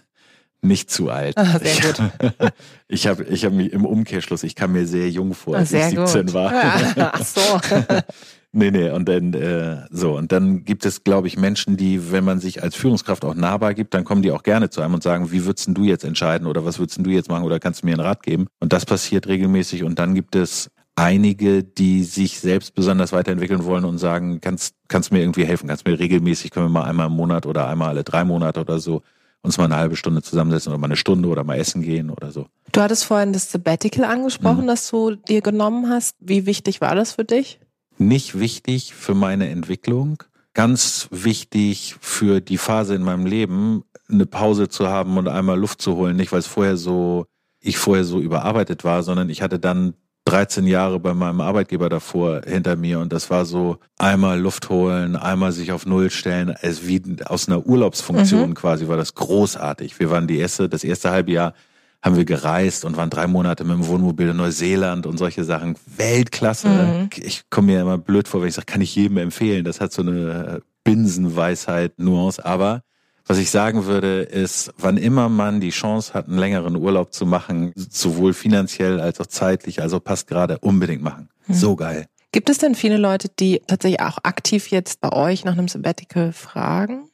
Nicht 0.63 0.91
zu 0.91 1.11
alt. 1.11 1.37
Ah, 1.37 1.59
sehr 1.59 1.93
gut. 1.93 2.53
Ich 2.87 3.07
habe 3.07 3.25
ich 3.25 3.45
hab 3.45 3.53
mich 3.53 3.73
im 3.73 3.85
Umkehrschluss, 3.85 4.45
ich 4.45 4.55
kam 4.55 4.73
mir 4.73 4.87
sehr 4.87 5.11
jung 5.11 5.35
vor, 5.35 5.57
als 5.57 5.71
sehr 5.71 5.89
ich 5.89 5.97
17 5.97 6.27
gut. 6.27 6.35
war. 6.35 6.53
Ach 7.13 7.25
so. 7.25 7.41
Nee, 8.57 8.71
nee, 8.71 8.89
und 8.89 9.09
dann 9.09 9.35
äh, 9.35 9.85
so, 9.91 10.17
und 10.17 10.31
dann 10.31 10.65
gibt 10.65 10.87
es, 10.87 11.03
glaube 11.03 11.27
ich, 11.27 11.37
Menschen, 11.37 11.77
die, 11.77 12.13
wenn 12.13 12.23
man 12.23 12.39
sich 12.39 12.63
als 12.63 12.77
Führungskraft 12.77 13.25
auch 13.25 13.35
nahbar 13.35 13.75
gibt, 13.75 13.95
dann 13.95 14.05
kommen 14.05 14.23
die 14.23 14.31
auch 14.31 14.45
gerne 14.45 14.71
zu 14.71 14.81
einem 14.81 14.95
und 14.95 15.03
sagen, 15.03 15.33
wie 15.33 15.45
würdest 15.45 15.69
du 15.73 15.83
jetzt 15.83 16.05
entscheiden 16.05 16.47
oder 16.47 16.65
was 16.65 16.79
würdest 16.79 17.05
du 17.05 17.11
jetzt 17.11 17.29
machen 17.29 17.45
oder 17.45 17.59
kannst 17.59 17.83
du 17.83 17.87
mir 17.87 17.95
einen 17.95 18.01
Rat 18.01 18.23
geben? 18.23 18.47
Und 18.61 18.73
das 18.73 18.87
passiert 18.87 19.27
regelmäßig 19.27 19.83
und 19.83 19.99
dann 19.99 20.15
gibt 20.15 20.37
es 20.37 20.71
einige, 20.95 21.65
die 21.65 22.05
sich 22.05 22.39
selbst 22.39 22.77
besonders 22.77 23.13
weiterentwickeln 23.13 23.65
wollen 23.65 23.85
und 23.85 23.99
sagen, 23.99 24.41
kannst, 24.41 24.77
kannst 24.87 25.11
mir 25.11 25.19
irgendwie 25.19 25.45
helfen, 25.45 25.67
kannst 25.67 25.85
mir 25.85 25.99
regelmäßig, 25.99 26.53
können 26.53 26.67
wir 26.67 26.71
mal 26.71 26.85
einmal 26.85 27.09
im 27.09 27.15
Monat 27.15 27.47
oder 27.47 27.67
einmal 27.67 27.89
alle 27.89 28.05
drei 28.05 28.23
Monate 28.23 28.61
oder 28.61 28.79
so 28.79 29.03
uns 29.43 29.59
mal 29.59 29.65
eine 29.65 29.77
halbe 29.77 29.97
Stunde 29.97 30.23
zusammensetzen 30.23 30.73
oder 30.73 30.79
mal 30.79 30.87
eine 30.87 30.97
Stunde 30.97 31.29
oder 31.29 31.45
mal 31.45 31.59
essen 31.59 31.83
gehen 31.83 32.11
oder 32.11 32.31
so. 32.31 32.47
Du 32.73 32.81
hattest 32.81 33.05
vorhin 33.05 33.33
das 33.33 33.51
Sabbatical 33.51 34.05
angesprochen, 34.05 34.63
mhm. 34.63 34.69
das 34.69 34.89
du 34.91 35.17
dir 35.17 35.43
genommen 35.43 35.91
hast. 35.91 36.17
Wie 36.21 36.47
wichtig 36.47 36.81
war 36.81 36.95
das 36.95 37.13
für 37.13 37.25
dich? 37.25 37.61
Nicht 37.99 38.39
wichtig 38.39 38.95
für 38.95 39.15
meine 39.15 39.49
Entwicklung. 39.49 40.23
Ganz 40.53 41.09
wichtig 41.11 41.97
für 42.01 42.41
die 42.41 42.59
Phase 42.59 42.95
in 42.95 43.03
meinem 43.03 43.27
Leben, 43.27 43.85
eine 44.09 44.27
Pause 44.27 44.69
zu 44.69 44.89
haben 44.89 45.17
und 45.17 45.29
einmal 45.29 45.59
Luft 45.59 45.83
zu 45.83 45.97
holen. 45.97 46.17
Nicht, 46.17 46.33
weil 46.33 46.39
es 46.39 46.47
vorher 46.47 46.77
so, 46.77 47.27
ich 47.61 47.79
vorher 47.79 48.05
so 48.05 48.21
überarbeitet 48.21 48.85
war, 48.85 49.03
sondern 49.03 49.31
ich 49.31 49.43
hatte 49.43 49.59
dann 49.59 49.95
13 50.27 50.67
Jahre 50.67 51.01
bei 51.01 51.13
meinem 51.13 51.41
Arbeitgeber 51.41 51.89
davor 51.89 52.43
hinter 52.47 52.77
mir 52.77 52.99
und 52.99 53.13
das 53.13 53.29
war 53.29 53.45
so 53.45 53.79
einmal 53.99 54.41
Luft 54.41 54.71
holen, 54.71 55.17
einmal 55.17 55.53
sich 55.53 55.71
auf 55.71 55.85
Null 55.85 56.11
stellen, 56.11 56.55
es 56.63 56.87
wie 56.87 57.03
aus 57.27 57.47
einer 57.47 57.67
Urlaubsfunktion 57.67 58.51
mhm. 58.51 58.55
quasi 58.55 58.89
war 58.89 58.97
das 58.97 59.15
großartig. 59.15 60.01
Wir 60.01 60.11
waren 60.11 60.27
die 60.27 60.39
erste, 60.39 60.69
das 60.69 60.83
erste 60.83 61.11
halbe 61.11 61.33
Jahr 61.33 61.55
haben 62.05 62.17
wir 62.17 62.27
gereist 62.27 62.85
und 62.85 62.99
waren 62.99 63.09
drei 63.09 63.27
Monate 63.27 63.65
mit 63.65 63.77
dem 63.77 63.87
Wohnmobil 63.87 64.29
in 64.29 64.37
Neuseeland 64.37 65.07
und 65.07 65.17
solche 65.17 65.43
Sachen. 65.43 65.77
Weltklasse. 65.97 66.69
Mhm. 66.69 67.11
Ich 67.17 67.49
komme 67.49 67.73
mir 67.73 67.81
immer 67.81 67.97
blöd 67.97 68.29
vor, 68.29 68.43
wenn 68.43 68.49
ich 68.49 68.55
sage, 68.55 68.67
kann 68.67 68.83
ich 68.83 68.95
jedem 68.95 69.17
empfehlen. 69.17 69.65
Das 69.65 69.81
hat 69.81 69.91
so 69.91 70.03
eine 70.03 70.61
Binsenweisheit, 70.85 71.99
Nuance, 71.99 72.45
aber 72.45 72.83
was 73.27 73.39
ich 73.39 73.51
sagen 73.51 73.87
würde, 73.87 74.21
ist, 74.21 74.75
wann 74.77 74.99
immer 74.99 75.31
man 75.31 75.63
die 75.63 75.71
Chance 75.71 76.13
hat, 76.13 76.29
einen 76.29 76.37
längeren 76.37 76.77
Urlaub 76.77 77.15
zu 77.15 77.25
machen, 77.25 77.73
sowohl 77.75 78.35
finanziell 78.35 79.01
als 79.01 79.19
auch 79.19 79.27
zeitlich, 79.27 79.81
also 79.81 79.99
passt 79.99 80.27
gerade, 80.27 80.59
unbedingt 80.59 81.03
machen. 81.03 81.31
Mhm. 81.47 81.55
So 81.55 81.75
geil. 81.75 82.05
Gibt 82.33 82.51
es 82.51 82.59
denn 82.59 82.75
viele 82.75 82.99
Leute, 82.99 83.31
die 83.41 83.63
tatsächlich 83.67 84.03
auch 84.03 84.19
aktiv 84.25 84.69
jetzt 84.69 85.01
bei 85.01 85.11
euch 85.11 85.47
nach 85.47 85.53
einem 85.53 85.69
Sabbatical 85.69 86.33
fragen? 86.35 87.09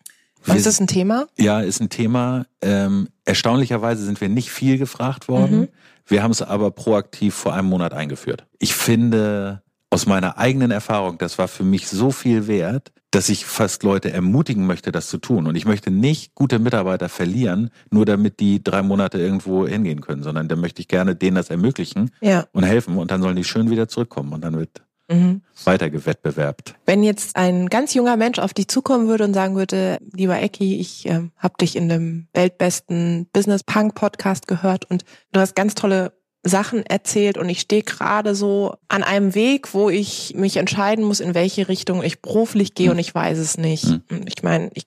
Wir, 0.44 0.54
ist 0.54 0.66
das 0.66 0.80
ein 0.80 0.86
Thema? 0.86 1.26
Ja, 1.38 1.60
ist 1.60 1.80
ein 1.80 1.90
Thema. 1.90 2.46
Ähm, 2.62 3.08
erstaunlicherweise 3.24 4.04
sind 4.04 4.20
wir 4.20 4.28
nicht 4.28 4.50
viel 4.50 4.78
gefragt 4.78 5.28
worden. 5.28 5.60
Mhm. 5.60 5.68
Wir 6.06 6.22
haben 6.22 6.30
es 6.30 6.42
aber 6.42 6.70
proaktiv 6.70 7.34
vor 7.34 7.54
einem 7.54 7.68
Monat 7.68 7.92
eingeführt. 7.92 8.46
Ich 8.58 8.74
finde 8.74 9.62
aus 9.90 10.06
meiner 10.06 10.38
eigenen 10.38 10.70
Erfahrung, 10.70 11.18
das 11.18 11.38
war 11.38 11.48
für 11.48 11.64
mich 11.64 11.88
so 11.88 12.10
viel 12.10 12.46
wert, 12.46 12.92
dass 13.10 13.28
ich 13.28 13.44
fast 13.44 13.82
Leute 13.82 14.12
ermutigen 14.12 14.66
möchte, 14.66 14.92
das 14.92 15.08
zu 15.08 15.18
tun. 15.18 15.48
Und 15.48 15.56
ich 15.56 15.64
möchte 15.64 15.90
nicht 15.90 16.34
gute 16.36 16.60
Mitarbeiter 16.60 17.08
verlieren, 17.08 17.70
nur 17.90 18.06
damit 18.06 18.38
die 18.38 18.62
drei 18.62 18.82
Monate 18.82 19.18
irgendwo 19.18 19.66
hingehen 19.66 20.00
können, 20.00 20.22
sondern 20.22 20.46
da 20.46 20.54
möchte 20.54 20.80
ich 20.80 20.88
gerne 20.88 21.16
denen 21.16 21.34
das 21.34 21.50
ermöglichen 21.50 22.12
ja. 22.20 22.46
und 22.52 22.62
helfen 22.62 22.96
und 22.96 23.10
dann 23.10 23.20
sollen 23.20 23.36
die 23.36 23.44
schön 23.44 23.68
wieder 23.68 23.88
zurückkommen 23.88 24.32
und 24.32 24.42
dann 24.42 24.56
wird 24.56 24.82
mhm. 25.10 25.42
weiter 25.64 25.90
gewettbewerbt. 25.90 26.74
Wenn 26.86 27.02
jetzt 27.02 27.36
ein 27.36 27.68
ganz 27.68 27.94
junger 27.94 28.16
Mensch 28.16 28.38
auf 28.38 28.54
dich 28.54 28.68
zukommen 28.68 29.08
würde 29.08 29.24
und 29.24 29.34
sagen 29.34 29.56
würde, 29.56 29.98
lieber 30.12 30.40
Ecki, 30.40 30.78
ich 30.78 31.06
äh, 31.06 31.28
habe 31.36 31.54
dich 31.60 31.76
in 31.76 31.88
dem 31.88 32.28
weltbesten 32.32 33.26
Business 33.32 33.64
Punk 33.64 33.94
Podcast 33.94 34.46
gehört 34.46 34.90
und 34.90 35.04
du 35.32 35.40
hast 35.40 35.54
ganz 35.54 35.74
tolle 35.74 36.12
Sachen 36.42 36.86
erzählt 36.86 37.36
und 37.36 37.48
ich 37.50 37.60
stehe 37.60 37.82
gerade 37.82 38.34
so 38.34 38.74
an 38.88 39.02
einem 39.02 39.34
Weg, 39.34 39.74
wo 39.74 39.90
ich 39.90 40.34
mich 40.34 40.56
entscheiden 40.56 41.04
muss, 41.04 41.20
in 41.20 41.34
welche 41.34 41.68
Richtung 41.68 42.02
ich 42.02 42.22
beruflich 42.22 42.74
gehe 42.74 42.86
mhm. 42.86 42.92
und 42.92 42.98
ich 42.98 43.14
weiß 43.14 43.38
es 43.38 43.58
nicht. 43.58 43.86
Mhm. 43.86 44.24
Ich 44.26 44.42
meine, 44.42 44.70
ich 44.74 44.84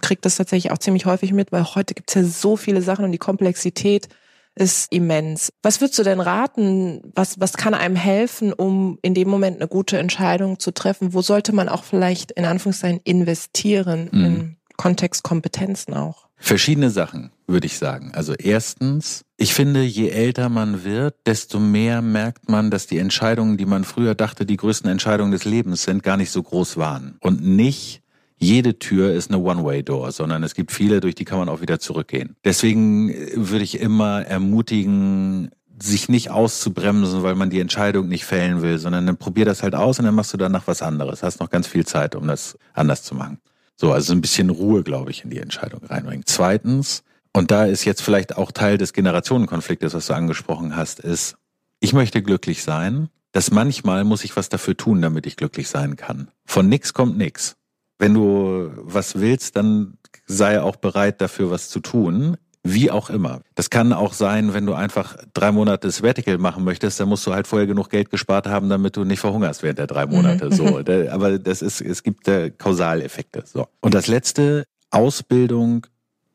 kriege 0.00 0.20
das 0.20 0.36
tatsächlich 0.36 0.70
auch 0.70 0.78
ziemlich 0.78 1.06
häufig 1.06 1.32
mit, 1.32 1.50
weil 1.50 1.64
heute 1.74 1.94
gibt 1.94 2.10
es 2.10 2.14
ja 2.14 2.24
so 2.24 2.56
viele 2.56 2.82
Sachen 2.82 3.04
und 3.04 3.12
die 3.12 3.18
Komplexität 3.18 4.08
ist 4.54 4.92
immens. 4.92 5.50
Was 5.62 5.80
würdest 5.80 5.98
du 5.98 6.02
denn 6.02 6.20
raten? 6.20 7.00
Was, 7.14 7.40
was 7.40 7.54
kann 7.54 7.74
einem 7.74 7.96
helfen, 7.96 8.52
um 8.52 8.98
in 9.02 9.14
dem 9.14 9.28
Moment 9.28 9.56
eine 9.56 9.68
gute 9.68 9.98
Entscheidung 9.98 10.58
zu 10.58 10.72
treffen? 10.72 11.14
Wo 11.14 11.22
sollte 11.22 11.52
man 11.52 11.68
auch 11.68 11.84
vielleicht 11.84 12.32
in 12.32 12.44
Anführungszeichen 12.44 13.00
investieren 13.04 14.08
mhm. 14.12 14.24
im 14.24 14.56
Kontext 14.76 15.22
Kompetenzen 15.22 15.94
auch? 15.94 16.28
Verschiedene 16.36 16.90
Sachen, 16.90 17.30
würde 17.46 17.66
ich 17.66 17.78
sagen. 17.78 18.10
Also 18.14 18.34
erstens, 18.34 19.24
ich 19.36 19.54
finde, 19.54 19.82
je 19.84 20.08
älter 20.08 20.48
man 20.48 20.82
wird, 20.82 21.14
desto 21.24 21.60
mehr 21.60 22.02
merkt 22.02 22.48
man, 22.48 22.70
dass 22.72 22.88
die 22.88 22.98
Entscheidungen, 22.98 23.56
die 23.56 23.64
man 23.64 23.84
früher 23.84 24.16
dachte, 24.16 24.44
die 24.44 24.56
größten 24.56 24.90
Entscheidungen 24.90 25.30
des 25.30 25.44
Lebens 25.44 25.84
sind, 25.84 26.02
gar 26.02 26.16
nicht 26.16 26.32
so 26.32 26.42
groß 26.42 26.76
waren. 26.78 27.16
Und 27.20 27.44
nicht 27.44 28.01
jede 28.42 28.78
Tür 28.78 29.12
ist 29.12 29.30
eine 29.30 29.40
One-Way-Door, 29.40 30.10
sondern 30.10 30.42
es 30.42 30.54
gibt 30.54 30.72
viele, 30.72 31.00
durch 31.00 31.14
die 31.14 31.24
kann 31.24 31.38
man 31.38 31.48
auch 31.48 31.60
wieder 31.60 31.78
zurückgehen. 31.78 32.36
Deswegen 32.44 33.10
äh, 33.10 33.30
würde 33.36 33.64
ich 33.64 33.80
immer 33.80 34.22
ermutigen, 34.22 35.50
sich 35.80 36.08
nicht 36.08 36.30
auszubremsen, 36.30 37.22
weil 37.22 37.34
man 37.34 37.50
die 37.50 37.60
Entscheidung 37.60 38.08
nicht 38.08 38.24
fällen 38.24 38.62
will, 38.62 38.78
sondern 38.78 39.06
dann 39.06 39.16
probier 39.16 39.44
das 39.44 39.62
halt 39.62 39.74
aus 39.74 39.98
und 39.98 40.04
dann 40.04 40.14
machst 40.14 40.32
du 40.32 40.36
danach 40.36 40.66
was 40.66 40.82
anderes. 40.82 41.22
Hast 41.22 41.40
noch 41.40 41.50
ganz 41.50 41.66
viel 41.66 41.86
Zeit, 41.86 42.14
um 42.14 42.26
das 42.26 42.58
anders 42.74 43.02
zu 43.02 43.14
machen. 43.14 43.38
So, 43.76 43.92
also 43.92 44.12
ein 44.12 44.20
bisschen 44.20 44.50
Ruhe, 44.50 44.82
glaube 44.82 45.10
ich, 45.10 45.24
in 45.24 45.30
die 45.30 45.38
Entscheidung 45.38 45.84
reinbringen. 45.84 46.24
Zweitens, 46.26 47.02
und 47.32 47.50
da 47.50 47.64
ist 47.64 47.84
jetzt 47.84 48.02
vielleicht 48.02 48.36
auch 48.36 48.52
Teil 48.52 48.76
des 48.76 48.92
Generationenkonfliktes, 48.92 49.94
was 49.94 50.06
du 50.06 50.14
angesprochen 50.14 50.76
hast, 50.76 51.00
ist, 51.00 51.36
ich 51.80 51.92
möchte 51.92 52.22
glücklich 52.22 52.62
sein, 52.62 53.08
dass 53.32 53.50
manchmal 53.50 54.04
muss 54.04 54.24
ich 54.24 54.36
was 54.36 54.48
dafür 54.48 54.76
tun, 54.76 55.00
damit 55.00 55.26
ich 55.26 55.36
glücklich 55.36 55.68
sein 55.68 55.96
kann. 55.96 56.28
Von 56.44 56.68
nix 56.68 56.92
kommt 56.92 57.16
nix. 57.16 57.56
Wenn 58.02 58.14
du 58.14 58.72
was 58.78 59.20
willst, 59.20 59.54
dann 59.54 59.96
sei 60.26 60.60
auch 60.60 60.74
bereit 60.74 61.20
dafür 61.20 61.52
was 61.52 61.68
zu 61.68 61.78
tun. 61.78 62.36
Wie 62.64 62.90
auch 62.90 63.10
immer. 63.10 63.42
Das 63.54 63.70
kann 63.70 63.92
auch 63.92 64.12
sein, 64.12 64.54
wenn 64.54 64.66
du 64.66 64.74
einfach 64.74 65.16
drei 65.34 65.52
Monate 65.52 65.88
Sabbatical 65.88 66.36
machen 66.38 66.64
möchtest, 66.64 66.98
dann 66.98 67.08
musst 67.08 67.24
du 67.28 67.32
halt 67.32 67.46
vorher 67.46 67.68
genug 67.68 67.90
Geld 67.90 68.10
gespart 68.10 68.48
haben, 68.48 68.68
damit 68.68 68.96
du 68.96 69.04
nicht 69.04 69.20
verhungerst 69.20 69.62
während 69.62 69.78
der 69.78 69.86
drei 69.86 70.06
Monate. 70.06 70.46
Mhm. 70.46 70.52
So, 70.52 70.78
aber 71.10 71.38
das 71.38 71.62
ist, 71.62 71.80
es 71.80 72.02
gibt 72.02 72.26
äh, 72.26 72.50
Kausaleffekte. 72.50 73.44
So. 73.46 73.68
Und 73.80 73.94
das 73.94 74.08
letzte, 74.08 74.64
Ausbildung 74.90 75.86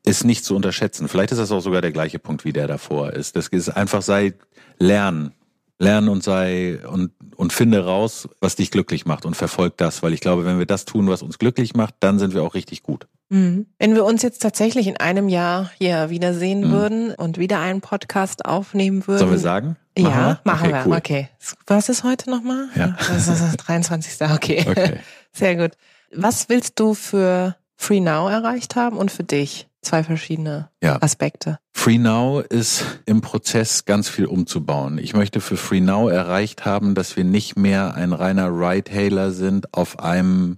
ist 0.05 0.23
nicht 0.23 0.45
zu 0.45 0.55
unterschätzen. 0.55 1.09
Vielleicht 1.09 1.33
ist 1.33 1.39
das 1.39 1.51
auch 1.51 1.59
sogar 1.59 1.81
der 1.81 1.91
gleiche 1.91 2.17
Punkt, 2.17 2.45
wie 2.45 2.53
der 2.53 2.67
davor 2.67 3.11
ist. 3.11 3.35
Das 3.35 3.49
ist 3.49 3.67
einfach 3.67 4.01
sei 4.01 4.35
lernen. 4.79 5.33
Lernen 5.79 6.09
und 6.09 6.23
sei 6.23 6.79
und, 6.87 7.11
und 7.35 7.53
finde 7.53 7.85
raus, 7.85 8.27
was 8.41 8.55
dich 8.55 8.71
glücklich 8.71 9.05
macht 9.05 9.25
und 9.25 9.35
verfolg 9.35 9.77
das, 9.77 10.01
weil 10.01 10.13
ich 10.13 10.21
glaube, 10.21 10.45
wenn 10.45 10.57
wir 10.57 10.65
das 10.65 10.85
tun, 10.85 11.07
was 11.07 11.21
uns 11.21 11.37
glücklich 11.37 11.75
macht, 11.75 11.95
dann 11.99 12.17
sind 12.17 12.33
wir 12.33 12.43
auch 12.43 12.55
richtig 12.55 12.81
gut. 12.81 13.07
Mhm. 13.29 13.67
Wenn 13.77 13.93
wir 13.93 14.05
uns 14.05 14.23
jetzt 14.23 14.41
tatsächlich 14.41 14.87
in 14.87 14.97
einem 14.97 15.29
Jahr 15.29 15.69
hier 15.77 16.09
wiedersehen 16.09 16.61
mhm. 16.61 16.71
würden 16.71 17.13
und 17.13 17.37
wieder 17.37 17.59
einen 17.59 17.81
Podcast 17.81 18.45
aufnehmen 18.45 19.05
würden. 19.05 19.19
Sollen 19.19 19.31
wir 19.31 19.37
sagen? 19.37 19.75
Machen 19.97 20.11
ja, 20.11 20.27
wir? 20.27 20.39
machen 20.43 20.67
okay, 20.67 20.73
wir. 20.73 20.87
Cool. 20.87 20.97
Okay. 20.97 21.29
Was 21.67 21.89
ist 21.89 22.03
heute 22.03 22.29
nochmal? 22.29 22.69
Ja. 22.75 22.95
Das 22.97 23.27
ist 23.27 23.41
das 23.41 23.57
23. 23.57 24.29
Okay. 24.31 24.65
okay. 24.67 24.99
Sehr 25.33 25.55
gut. 25.55 25.71
Was 26.15 26.49
willst 26.49 26.79
du 26.79 26.93
für 26.93 27.55
Free 27.75 27.99
Now 27.99 28.29
erreicht 28.29 28.75
haben 28.75 28.97
und 28.97 29.11
für 29.11 29.23
dich? 29.23 29.67
Zwei 29.87 30.03
verschiedene 30.03 30.69
ja. 30.83 31.01
Aspekte. 31.01 31.59
Free 31.71 31.97
Now 31.97 32.41
ist 32.41 32.99
im 33.05 33.21
Prozess 33.21 33.85
ganz 33.85 34.09
viel 34.09 34.25
umzubauen. 34.25 34.97
Ich 34.97 35.13
möchte 35.13 35.39
für 35.39 35.55
Free 35.55 35.79
Now 35.79 36.09
erreicht 36.09 36.65
haben, 36.65 36.93
dass 36.93 37.15
wir 37.15 37.23
nicht 37.23 37.55
mehr 37.55 37.93
ein 37.93 38.11
reiner 38.11 38.49
Ride-Hailer 38.49 39.31
sind 39.31 39.73
auf 39.73 39.99
einem 39.99 40.57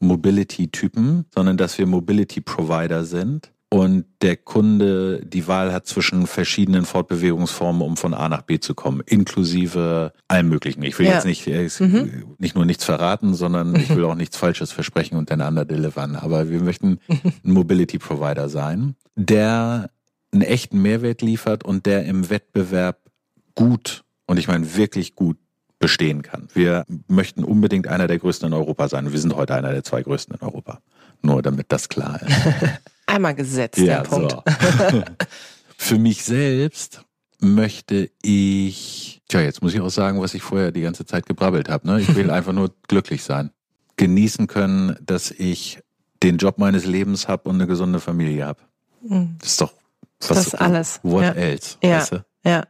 Mobility-Typen, 0.00 1.24
sondern 1.34 1.56
dass 1.56 1.78
wir 1.78 1.86
Mobility-Provider 1.86 3.04
sind 3.04 3.52
und 3.70 4.06
der 4.22 4.36
Kunde 4.36 5.20
die 5.24 5.46
Wahl 5.46 5.72
hat 5.72 5.86
zwischen 5.86 6.26
verschiedenen 6.26 6.86
Fortbewegungsformen, 6.86 7.82
um 7.82 7.96
von 7.98 8.14
A 8.14 8.28
nach 8.28 8.42
B 8.42 8.58
zu 8.58 8.74
kommen, 8.74 9.02
inklusive 9.04 10.12
allem 10.26 10.48
Möglichen. 10.48 10.82
Ich 10.82 10.98
will 10.98 11.06
ja. 11.06 11.14
jetzt 11.14 11.26
nicht, 11.26 11.46
äh, 11.46 11.68
mhm. 11.78 12.34
nicht 12.38 12.54
nur 12.54 12.64
nichts 12.64 12.84
verraten, 12.84 13.34
sondern 13.34 13.76
ich 13.76 13.94
will 13.94 14.04
auch 14.04 14.14
nichts 14.14 14.38
Falsches 14.38 14.72
versprechen 14.72 15.18
und 15.18 15.30
dann 15.30 15.42
underdelivern. 15.42 16.16
Aber 16.16 16.48
wir 16.48 16.60
möchten 16.60 16.98
ein 17.08 17.52
Mobility 17.52 17.98
Provider 17.98 18.48
sein, 18.48 18.94
der 19.16 19.90
einen 20.32 20.42
echten 20.42 20.80
Mehrwert 20.80 21.20
liefert 21.20 21.64
und 21.64 21.84
der 21.84 22.06
im 22.06 22.30
Wettbewerb 22.30 22.98
gut, 23.54 24.04
und 24.26 24.38
ich 24.38 24.48
meine 24.48 24.76
wirklich 24.76 25.14
gut, 25.14 25.36
bestehen 25.78 26.22
kann. 26.22 26.48
Wir 26.54 26.84
möchten 27.06 27.44
unbedingt 27.44 27.86
einer 27.86 28.08
der 28.08 28.18
größten 28.18 28.48
in 28.48 28.54
Europa 28.54 28.88
sein. 28.88 29.12
Wir 29.12 29.20
sind 29.20 29.36
heute 29.36 29.54
einer 29.54 29.72
der 29.72 29.84
zwei 29.84 30.02
größten 30.02 30.34
in 30.34 30.40
Europa. 30.40 30.80
Nur 31.22 31.40
damit 31.42 31.66
das 31.68 31.88
klar 31.88 32.20
ist. 32.22 32.34
Einmal 33.08 33.34
gesetzt, 33.34 33.78
ja, 33.78 34.02
der 34.02 34.08
Punkt. 34.08 34.32
So. 34.32 34.42
Für 35.78 35.98
mich 35.98 36.24
selbst 36.24 37.02
möchte 37.40 38.10
ich, 38.22 39.22
tja, 39.28 39.40
jetzt 39.40 39.62
muss 39.62 39.74
ich 39.74 39.80
auch 39.80 39.88
sagen, 39.88 40.20
was 40.20 40.34
ich 40.34 40.42
vorher 40.42 40.72
die 40.72 40.82
ganze 40.82 41.06
Zeit 41.06 41.24
gebrabbelt 41.24 41.68
habe. 41.68 41.86
Ne? 41.86 42.00
Ich 42.00 42.14
will 42.14 42.30
einfach 42.30 42.52
nur 42.52 42.74
glücklich 42.86 43.22
sein. 43.24 43.50
Genießen 43.96 44.46
können, 44.46 44.96
dass 45.00 45.30
ich 45.30 45.80
den 46.22 46.36
Job 46.36 46.58
meines 46.58 46.84
Lebens 46.84 47.28
habe 47.28 47.48
und 47.48 47.56
eine 47.56 47.66
gesunde 47.66 47.98
Familie 47.98 48.44
habe. 48.44 48.60
Mhm. 49.02 49.36
Das 49.40 49.50
ist 49.50 49.60
doch 49.60 49.72
was, 50.20 50.28
das 50.28 50.54
alles. 50.54 51.00
What 51.02 51.22
ja. 51.22 51.30
else? 51.30 51.78
Ja. 51.82 51.90
Weißt 51.96 52.12
du? 52.12 52.24
ja. 52.44 52.64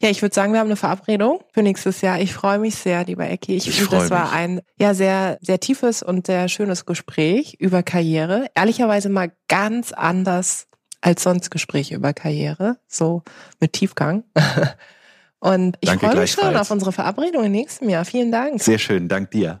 Ja, 0.00 0.10
ich 0.10 0.22
würde 0.22 0.34
sagen, 0.34 0.52
wir 0.52 0.60
haben 0.60 0.68
eine 0.68 0.76
Verabredung 0.76 1.40
für 1.52 1.62
nächstes 1.62 2.00
Jahr. 2.00 2.20
Ich 2.20 2.32
freue 2.32 2.58
mich 2.58 2.76
sehr, 2.76 3.04
lieber 3.04 3.28
Ecki. 3.28 3.56
Ich, 3.56 3.68
ich 3.68 3.80
finde, 3.80 3.96
das 3.96 4.10
war 4.10 4.32
ein 4.32 4.60
ja 4.78 4.94
sehr, 4.94 5.38
sehr 5.40 5.60
tiefes 5.60 6.02
und 6.02 6.26
sehr 6.26 6.48
schönes 6.48 6.86
Gespräch 6.86 7.54
über 7.58 7.82
Karriere. 7.82 8.46
Ehrlicherweise 8.54 9.08
mal 9.08 9.32
ganz 9.48 9.92
anders 9.92 10.66
als 11.00 11.22
sonst 11.22 11.50
Gespräche 11.50 11.94
über 11.94 12.12
Karriere, 12.12 12.78
so 12.86 13.22
mit 13.60 13.72
Tiefgang. 13.72 14.24
Und 15.40 15.76
ich 15.80 15.90
freue 15.90 16.16
mich 16.16 16.32
schon 16.32 16.56
auf 16.56 16.70
unsere 16.70 16.90
Verabredung 16.90 17.44
im 17.44 17.52
nächsten 17.52 17.88
Jahr. 17.88 18.04
Vielen 18.04 18.32
Dank. 18.32 18.60
Sehr 18.60 18.78
schön, 18.78 19.08
dank 19.08 19.30
dir. 19.30 19.60